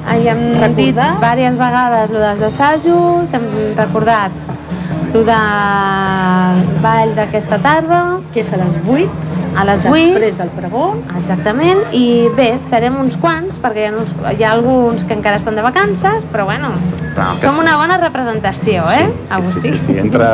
Ja 0.10 0.32
hem 0.32 0.40
Recordar. 0.54 0.70
dit 0.76 0.96
diverses 0.96 1.58
vegades 1.60 2.10
lo 2.14 2.20
dels 2.20 2.42
assajos, 2.48 3.34
hem 3.34 3.44
recordat 3.78 4.32
lo 5.14 5.24
del 5.28 6.64
ball 6.82 7.14
d'aquesta 7.16 7.60
tarda, 7.60 8.20
Que 8.34 8.42
és 8.42 8.54
a 8.54 8.58
les 8.58 8.78
8, 8.88 9.10
a 9.60 9.66
les 9.68 9.84
8, 9.86 9.92
després 9.94 10.38
del 10.40 10.50
pregó. 10.56 10.86
exactament, 11.20 11.82
i 11.92 12.28
bé, 12.38 12.50
serem 12.64 12.96
uns 13.02 13.18
quants, 13.20 13.58
perquè 13.62 13.84
hi 13.84 13.90
ha, 13.90 13.94
uns, 14.00 14.14
hi 14.40 14.44
ha 14.44 14.52
alguns 14.56 15.04
que 15.04 15.14
encara 15.18 15.36
estan 15.42 15.56
de 15.60 15.62
vacances, 15.66 16.26
però 16.32 16.46
bueno, 16.46 16.72
Clar, 17.16 17.34
som 17.42 17.58
una 17.60 17.76
bona 17.78 17.98
representació, 17.98 18.86
eh, 18.92 19.06
Sí, 19.06 19.12
sí, 19.28 19.34
Agustí? 19.34 19.62
sí, 19.62 19.74
sí, 19.80 19.86
sí. 19.88 19.98
Entre 20.00 20.26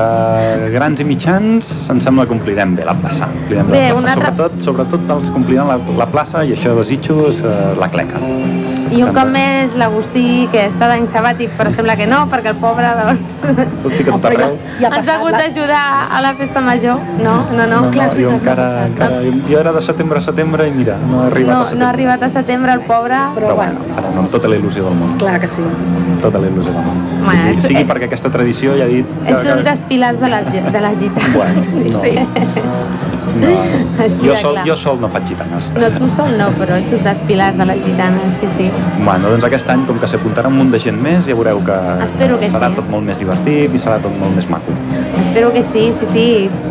grans 0.75 1.01
i 1.01 1.05
mitjans 1.07 1.89
em 1.89 1.99
sembla 2.03 2.25
que 2.27 2.33
omplirem 2.37 2.75
bé 2.75 2.85
la 2.85 2.93
plaça. 2.93 3.25
Omplirem 3.31 3.71
bé 3.71 3.87
la 3.89 3.95
plaça. 3.95 4.13
altre- 4.13 4.25
Sobretot, 4.35 4.61
sobretot 4.61 5.09
els 5.17 5.29
que 5.31 5.35
ompliran 5.41 5.67
la, 5.67 5.79
la 5.97 6.05
plaça 6.05 6.43
i 6.45 6.53
això 6.53 6.75
desitjo 6.77 7.29
és 7.29 7.41
eh, 7.41 7.73
la 7.79 7.89
cleca. 7.89 8.19
I 8.95 9.01
un 9.03 9.11
cop 9.15 9.25
més 9.27 9.73
l'Agustí, 9.75 10.47
que 10.53 10.67
està 10.69 10.87
d'any 10.87 11.07
sabàtic, 11.09 11.49
però 11.57 11.71
sembla 11.73 11.95
que 11.97 12.05
no, 12.07 12.19
perquè 12.31 12.51
el 12.53 12.59
pobre, 12.61 12.91
doncs, 12.99 13.41
Tot 13.83 13.91
fica 13.97 14.11
tot 14.13 14.21
Però 14.21 14.37
ja, 14.37 14.45
arreu. 14.45 14.59
ja 14.79 14.91
ha 14.91 14.97
ens 14.99 15.07
ha 15.09 15.15
hagut 15.15 15.33
d'ajudar 15.33 15.81
a 16.11 16.21
la 16.21 16.35
festa 16.35 16.61
major. 16.61 16.99
No, 17.17 17.33
no, 17.51 17.65
no. 17.65 17.81
no, 17.89 17.89
és 17.89 18.13
no, 18.13 18.21
jo 18.21 18.29
encara, 18.37 18.67
no 18.81 18.85
encara, 18.93 19.14
jo, 19.23 19.31
jo 19.49 19.59
era 19.59 19.71
de 19.73 19.81
setembre 19.81 20.19
a 20.19 20.21
setembre 20.21 20.67
i 20.67 20.71
mira, 20.71 20.97
no 20.97 21.23
he 21.23 21.27
arribat 21.27 21.55
no, 21.55 21.61
a 21.61 21.65
setembre. 21.65 21.79
no 21.79 21.85
ha 21.85 21.89
arribat 21.93 22.23
a 22.23 22.29
setembre 22.29 22.73
el 22.73 22.81
pobre. 22.81 23.15
Però 23.35 23.47
Però 23.47 23.55
bueno, 23.55 23.79
bueno. 23.93 24.19
amb 24.19 24.29
tota 24.31 24.47
la 24.47 24.55
il·lusió 24.57 24.83
del 24.89 24.95
món. 24.99 25.17
Clar 25.17 25.39
que 25.39 25.47
sí. 25.47 25.63
Tota 26.21 26.39
la 26.39 26.47
il·lusió 26.47 26.71
del 26.73 26.85
món. 26.85 27.01
Bueno, 27.25 27.41
sigui, 27.43 27.57
ets- 27.57 27.67
sigui 27.67 27.81
ets- 27.81 27.89
perquè 27.91 28.05
aquesta 28.11 28.29
tradició 28.31 28.75
ja 28.77 28.85
he 28.85 29.01
dit... 29.01 29.05
Ets 29.25 29.45
un 29.53 29.63
dels 29.63 29.79
pilars 29.89 30.19
de 30.19 30.29
les, 30.29 30.51
de 30.73 30.81
les 30.87 30.97
gitanes. 30.99 31.33
Bueno, 31.33 31.53
no, 31.91 32.01
Sí. 32.01 32.15
no. 33.35 33.49
Així 33.99 34.27
Jo, 34.29 34.35
sol, 34.39 34.53
clar. 34.55 34.65
jo 34.67 34.75
sol 34.79 34.99
no 35.01 35.09
faig 35.11 35.25
gitanes. 35.27 35.69
No, 35.75 35.89
tu 35.97 36.07
sol 36.09 36.37
no, 36.37 36.47
però 36.55 36.77
ets 36.79 36.93
un 36.95 37.01
dels 37.03 37.19
pilars 37.27 37.57
de 37.57 37.65
les 37.67 37.81
gitanes, 37.83 38.37
sí, 38.39 38.47
sí. 38.49 38.69
Bueno, 39.03 39.29
doncs 39.33 39.43
aquest 39.43 39.69
any, 39.69 39.83
com 39.87 39.99
que 39.99 40.07
s'apuntarà 40.07 40.47
un 40.47 40.55
munt 40.59 40.71
de 40.71 40.79
gent 40.79 40.99
més, 41.01 41.25
ja 41.27 41.35
veureu 41.35 41.59
que 41.65 41.75
Espero 42.05 42.39
que 42.39 42.47
serà 42.53 42.69
sí. 42.71 42.75
tot 42.79 42.87
molt 42.91 43.03
més 43.07 43.19
divertit 43.19 43.73
i 43.75 43.81
serà 43.81 43.97
tot 44.03 44.15
molt 44.21 44.35
més 44.35 44.47
maco. 44.49 44.71
Espero 45.25 45.51
que 45.51 45.63
sí, 45.63 45.89
sí, 45.99 46.05
sí. 46.05 46.25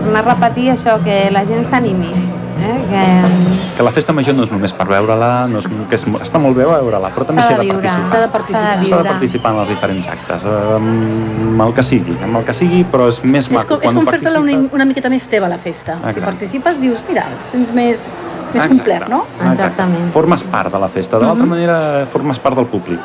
Tornar 0.04 0.22
a 0.24 0.34
repetir 0.34 0.70
això, 0.72 0.96
que 1.04 1.28
la 1.32 1.44
gent 1.44 1.66
s'animi. 1.68 2.12
Eh? 2.64 2.78
Que 2.90 3.76
Que 3.76 3.82
la 3.82 3.90
festa 3.90 4.12
major 4.14 4.34
no 4.36 4.44
és 4.44 4.50
només 4.52 4.72
per 4.72 4.86
veure-la, 4.86 5.48
no 5.50 5.58
és, 5.58 5.66
que 5.90 5.96
és, 5.98 6.04
està 6.22 6.38
molt 6.38 6.54
bé 6.56 6.64
veure-la, 6.64 7.08
però 7.14 7.24
també 7.26 7.42
S'ha 7.42 7.56
de 7.58 7.64
de 7.66 7.72
participar. 7.74 8.06
s'ha 8.08 8.20
de 8.20 8.28
participar. 8.28 8.84
S'ha 8.86 8.96
de 8.96 9.02
de 9.02 9.08
participar 9.08 9.52
en 9.52 9.58
els 9.64 9.68
diferents 9.68 10.08
actes, 10.08 10.44
eh, 10.44 10.76
amb 10.76 11.60
el 11.66 11.74
que 11.74 11.82
sigui, 11.82 12.16
amb 12.22 12.36
el 12.38 12.44
que 12.44 12.54
sigui, 12.54 12.84
però 12.92 13.08
és 13.08 13.18
més 13.24 13.50
maco 13.50 13.60
És 13.60 13.66
com, 13.68 13.76
és 13.82 13.82
quan 13.90 13.94
com 13.96 14.06
ho 14.06 14.10
fer-te-la 14.14 14.40
una, 14.40 14.68
una 14.72 14.84
miqueta 14.84 15.10
més 15.10 15.26
teva, 15.28 15.48
la 15.48 15.58
festa. 15.58 15.96
Exacte. 15.98 16.20
Si 16.20 16.24
participes, 16.24 16.80
dius, 16.80 17.02
mira, 17.08 17.26
et 17.38 17.44
sents 17.44 17.72
més, 17.74 18.06
més 18.52 18.62
Exacte. 18.62 18.68
complet, 18.76 19.08
no? 19.08 19.24
Exactament. 19.50 20.12
Formes 20.12 20.44
part 20.44 20.72
de 20.72 20.78
la 20.78 20.88
festa, 20.88 21.18
de 21.18 21.26
l'altra 21.26 21.44
Mhm. 21.44 21.50
manera 21.50 22.06
formes 22.12 22.38
part 22.38 22.54
del 22.56 22.66
públic. 22.66 23.00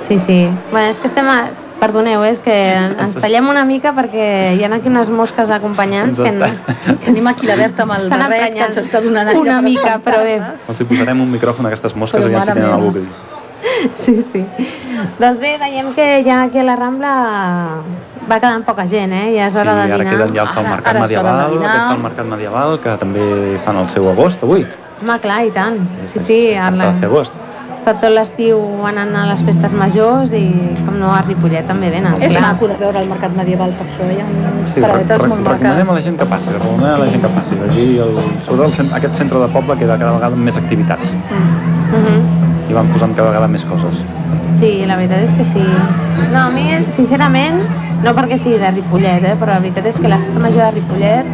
Sí, 0.00 0.18
sí. 0.18 0.50
Bueno, 0.72 0.88
és 0.90 0.98
que 0.98 1.06
estem... 1.06 1.28
A... 1.28 1.50
Perdoneu, 1.80 2.22
eh, 2.24 2.30
és 2.30 2.38
que 2.44 2.54
ens 2.76 3.16
tallem 3.16 3.48
una 3.48 3.64
mica 3.64 3.94
perquè 3.96 4.54
hi 4.58 4.62
ha 4.64 4.68
aquí 4.76 4.88
unes 4.88 5.08
mosques 5.08 5.48
acompanyants 5.50 6.20
que 6.20 6.30
no, 6.32 6.44
està- 6.46 6.98
Tenim 7.06 7.26
aquí 7.32 7.46
la 7.48 7.56
Berta 7.56 7.82
amb 7.86 7.92
el 7.96 8.04
Estan 8.04 8.20
barret 8.26 8.52
que 8.54 8.64
ens 8.68 8.76
està 8.78 9.00
donant 9.02 9.28
aire. 9.28 9.40
una 9.40 9.60
mica, 9.64 9.98
però 10.04 10.18
bé. 10.22 10.36
Els 10.68 10.80
hi 10.80 10.84
posarem 10.84 11.20
un 11.20 11.30
micròfon 11.32 11.64
a 11.66 11.68
aquestes 11.72 11.96
mosques 11.96 12.20
Però 12.22 12.28
i 12.30 12.34
ja 12.34 12.42
si 12.42 12.48
tenen 12.52 12.64
meva. 12.64 12.74
alguna 12.76 12.92
cosa 12.92 12.98
a 12.98 13.02
dir. 13.02 13.90
Sí, 13.96 14.22
sí. 14.22 14.44
Doncs 15.18 15.38
bé, 15.40 15.56
veiem 15.58 15.92
que 15.94 16.22
ja 16.24 16.42
aquí 16.44 16.58
a 16.58 16.64
la 16.64 16.76
Rambla 16.76 17.10
va 18.30 18.38
quedant 18.40 18.64
poca 18.64 18.86
gent, 18.86 19.12
eh? 19.12 19.34
Ja 19.36 19.46
és 19.48 19.56
hora 19.56 19.72
sí, 19.72 19.76
de 19.76 19.82
ara 19.94 19.98
dinar. 20.04 20.12
queden 20.14 20.34
ja 20.34 20.42
els 20.42 20.54
del 20.54 20.64
Ara- 20.66 20.70
Mercat 20.76 20.94
ara 20.94 21.04
és 21.04 21.16
hora 21.16 21.32
de 21.32 21.36
Medieval, 21.36 21.64
aquests 21.68 21.88
del 21.90 22.02
Mercat 22.02 22.26
Medieval, 22.26 22.80
que 22.80 22.96
també 23.00 23.58
fan 23.64 23.76
el 23.76 23.88
seu 23.90 24.08
agost 24.10 24.42
avui. 24.44 24.66
Home, 25.02 25.18
clar, 25.20 25.44
i 25.46 25.50
tant. 25.50 25.78
Sí, 26.04 26.18
És- 26.18 26.24
sí. 26.26 26.38
és 26.52 26.62
a 26.62 26.68
per 26.70 26.76
la... 26.78 26.92
Està 27.90 28.04
tot 28.06 28.12
l'estiu 28.14 28.58
anant 28.86 29.10
a 29.18 29.22
les 29.26 29.40
festes 29.42 29.72
majors 29.74 30.30
i, 30.38 30.44
com 30.86 30.94
no, 31.00 31.08
a 31.10 31.24
Ripollet 31.26 31.64
també 31.66 31.88
venen. 31.90 32.14
És 32.22 32.30
clar. 32.36 32.42
maco 32.52 32.68
de 32.70 32.76
veure 32.78 33.00
el 33.02 33.08
mercat 33.10 33.32
medieval 33.34 33.72
per 33.74 33.86
això, 33.88 34.06
hi 34.06 34.20
ha 34.22 34.26
unes 34.30 34.70
Sí, 34.70 34.78
paradetes 34.84 35.24
molt 35.26 35.42
recomanem 35.42 35.72
a 35.74 35.80
la 35.80 35.86
maques. 35.88 36.04
gent 36.06 36.18
que 36.20 36.28
passi, 36.30 36.52
recomanem 36.54 36.94
a 36.94 37.00
la 37.02 37.08
gent 37.10 37.24
que 37.24 37.30
passi. 37.34 37.58
Aquí, 37.66 37.86
el, 38.04 38.12
sobretot 38.46 38.78
el, 38.84 38.92
aquest 39.00 39.18
centre 39.18 39.40
de 39.42 39.48
poble 39.56 39.76
queda 39.80 39.96
cada 39.98 40.12
vegada 40.20 40.36
amb 40.38 40.46
més 40.46 40.56
activitats 40.62 41.16
Mm. 41.34 41.98
Mhm. 41.98 42.70
i 42.70 42.78
van 42.78 42.86
posant 42.94 43.16
cada 43.16 43.28
vegada 43.32 43.48
més 43.48 43.64
coses. 43.64 44.04
Sí, 44.46 44.84
la 44.86 44.94
veritat 44.94 45.24
és 45.26 45.34
que 45.34 45.44
sí. 45.44 45.64
No, 46.30 46.38
a 46.46 46.50
mi, 46.54 46.68
sincerament, 46.94 47.58
no 48.04 48.14
perquè 48.14 48.38
sigui 48.38 48.58
de 48.62 48.70
Ripollet, 48.70 49.24
eh, 49.24 49.34
però 49.34 49.56
la 49.56 49.58
veritat 49.66 49.86
és 49.86 49.98
que 49.98 50.06
la 50.06 50.18
festa 50.18 50.38
major 50.38 50.62
de 50.62 50.70
Ripollet 50.78 51.26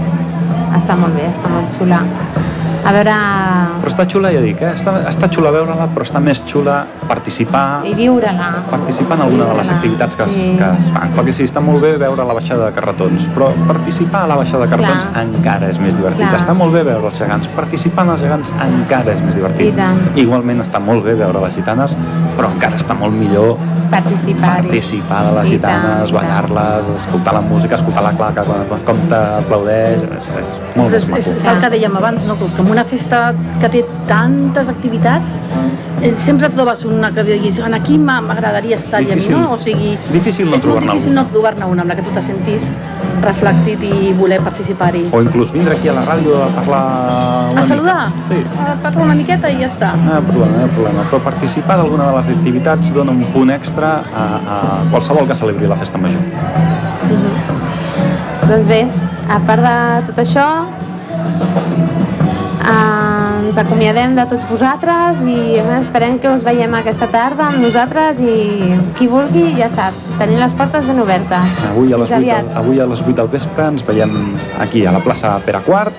està 0.75 0.97
molt 0.97 1.13
bé, 1.15 1.29
està 1.29 1.53
molt 1.53 1.69
xula. 1.77 2.01
A 2.87 2.93
veure... 2.95 3.15
Però 3.83 3.91
està 3.91 4.05
xula, 4.07 4.31
ja 4.35 4.41
dic, 4.43 4.61
eh? 4.63 4.73
està, 4.79 4.93
està 5.11 5.29
xula 5.33 5.51
veure-la, 5.55 5.89
però 5.91 6.05
està 6.07 6.21
més 6.23 6.39
xula 6.47 6.77
participar 7.11 7.83
I 7.87 7.95
viure-la. 7.99 8.51
participar 8.71 9.19
en 9.19 9.25
alguna 9.27 9.49
de 9.51 9.57
les 9.59 9.71
activitats 9.75 10.15
que, 10.19 10.27
es, 10.27 10.37
sí. 10.37 10.47
que 10.59 10.69
es 10.79 10.91
fan. 10.95 11.15
Perquè 11.17 11.35
sí, 11.35 11.47
està 11.51 11.63
molt 11.65 11.83
bé 11.83 11.97
veure 12.03 12.27
la 12.29 12.37
baixada 12.39 12.69
de 12.69 12.77
carretons, 12.77 13.27
però 13.35 13.51
participar 13.67 14.25
a 14.27 14.31
la 14.33 14.39
baixada 14.39 14.67
de 14.67 14.71
carretons 14.75 15.09
Clar. 15.09 15.25
encara 15.27 15.71
és 15.73 15.81
més 15.83 15.99
divertit. 15.99 16.23
Clar. 16.29 16.39
Està 16.39 16.55
molt 16.55 16.75
bé 16.79 16.85
veure 16.87 17.11
els 17.11 17.19
gegants, 17.19 17.51
participar 17.59 18.07
en 18.07 18.15
els 18.15 18.23
gegants 18.23 18.55
encara 18.69 19.17
és 19.17 19.25
més 19.27 19.39
divertit. 19.39 19.73
I 19.73 19.77
tant. 19.77 20.03
Igualment 20.23 20.63
està 20.63 20.83
molt 20.83 21.07
bé 21.07 21.17
veure 21.19 21.43
les 21.43 21.59
gitanes, 21.59 21.97
però 22.39 22.53
encara 22.55 22.79
està 22.79 22.95
molt 22.95 23.17
millor 23.19 23.57
Participar-hi. 23.91 24.67
participar 24.67 25.21
de 25.27 25.33
les 25.37 25.47
I 25.47 25.51
gitanes, 25.57 26.13
ballar-les, 26.13 26.89
escoltar 26.97 27.35
la 27.37 27.41
música, 27.41 27.77
escoltar 27.77 28.03
la 28.03 28.13
claca 28.19 28.45
com 28.87 29.03
t'aplaudeix, 29.11 30.03
és, 30.19 30.33
és 30.43 30.55
molt 30.75 30.91
Però 30.91 30.91
més 30.91 30.97
és, 30.97 31.11
és, 31.11 31.29
maco. 31.29 31.37
és 31.39 31.47
el 31.53 31.61
que 31.63 31.71
dèiem 31.77 31.99
abans, 32.01 32.27
no? 32.27 32.37
que 32.41 32.67
una 32.77 32.85
festa 32.85 33.33
que 33.61 33.69
té 33.73 33.81
tantes 34.05 34.69
activitats 34.69 35.31
eh, 36.05 36.11
sempre 36.21 36.51
trobes 36.53 36.83
una 36.85 37.09
que 37.15 37.23
diguis 37.25 37.57
en 37.65 37.73
aquí 37.73 37.97
m'agradaria 37.97 38.77
estar 38.77 39.01
allà, 39.01 39.15
Difícil. 39.17 39.33
no? 39.39 39.53
O 39.55 39.57
sigui, 39.59 39.95
Difícil 40.13 40.45
no 40.51 40.59
és 40.59 40.61
molt 40.61 40.67
trobar-ne 40.67 40.93
difícil 40.93 41.15
no 41.17 41.25
trobar-ne 41.31 41.65
una 41.73 41.87
amb 41.87 41.95
la 41.95 41.97
que 41.97 42.05
tu 42.05 42.13
te 42.13 42.21
sentis 42.21 42.69
reflectit 43.25 43.81
i 43.89 44.13
voler 44.19 44.43
participar-hi. 44.45 45.07
O 45.17 45.23
inclús 45.25 45.49
vindre 45.57 45.73
aquí 45.79 45.89
a 45.89 45.95
la 45.97 46.05
ràdio 46.05 46.37
a 46.45 46.51
parlar 46.59 46.83
una 47.55 47.63
A 47.63 47.65
saludar? 47.65 47.97
mica. 48.11 48.29
Sí, 48.29 48.45
A 48.61 48.75
parlar 48.85 49.05
una 49.07 49.15
miqueta 49.23 49.49
i 49.49 49.57
ja 49.63 49.71
està. 49.73 49.95
no 49.97 50.13
hi 50.13 50.17
ha 50.19 50.21
problema, 50.29 50.53
no 50.53 50.61
hi 50.61 50.69
ha 50.69 50.73
problema. 50.77 51.07
Però 51.11 51.23
participar 51.25 51.79
d'alguna 51.81 52.11
de 52.13 52.17
les 52.19 52.29
activitats 52.37 52.93
dona 52.93 53.11
un 53.17 53.25
punt 53.33 53.51
extra 53.57 53.95
a, 54.13 54.27
a 54.57 54.61
qualsevol 54.93 55.27
que 55.27 55.35
celebri 55.35 55.67
la 55.67 55.77
festa 55.81 55.97
major. 55.97 56.21
Doncs 58.51 58.69
bé, 58.69 58.83
a 59.33 59.41
part 59.49 59.65
de 59.65 59.77
tot 60.13 60.19
això, 60.29 60.45
ens 63.47 63.59
acomiadem 63.59 64.15
de 64.17 64.25
tots 64.27 64.47
vosaltres 64.51 65.21
i 65.29 65.59
esperem 65.79 66.17
que 66.23 66.29
us 66.33 66.43
veiem 66.47 66.73
aquesta 66.75 67.07
tarda 67.13 67.47
amb 67.51 67.61
nosaltres 67.63 68.19
i 68.21 68.75
qui 68.99 69.07
vulgui 69.11 69.45
ja 69.59 69.69
sap, 69.73 69.95
tenim 70.19 70.41
les 70.43 70.53
portes 70.59 70.87
ben 70.89 70.99
obertes. 71.03 71.61
Avui 71.71 71.93
a, 71.95 72.01
les 72.03 72.09
Fins 72.11 72.19
8, 72.19 72.23
aviat. 72.23 72.49
del- 72.49 72.57
avui 72.63 72.81
a 72.81 72.87
les 72.91 73.03
8 73.05 73.15
del 73.21 73.29
vespre 73.37 73.69
ens 73.71 73.85
veiem 73.87 74.13
aquí 74.61 74.85
a 74.87 74.93
la 74.93 74.99
plaça 75.05 75.37
Pere 75.47 75.61
Quart 75.67 75.95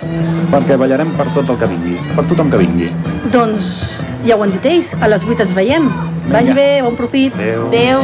perquè 0.51 0.77
ballarem 0.77 1.09
per 1.17 1.27
tot 1.35 1.49
el 1.49 1.57
que 1.57 1.67
vingui, 1.71 1.97
per 2.15 2.25
tothom 2.25 2.51
que 2.51 2.57
vingui. 2.57 2.91
Doncs 3.31 4.03
ja 4.25 4.35
ho 4.35 4.43
han 4.43 4.51
dit 4.51 4.65
ells, 4.65 4.93
a 5.01 5.07
les 5.07 5.23
8 5.23 5.41
ens 5.47 5.53
veiem. 5.55 5.87
Vagi 6.27 6.51
Vinga. 6.51 6.55
bé, 6.55 6.81
bon 6.83 6.95
profit. 6.95 7.33
Adéu. 7.39 7.67
Adéu. 7.69 7.99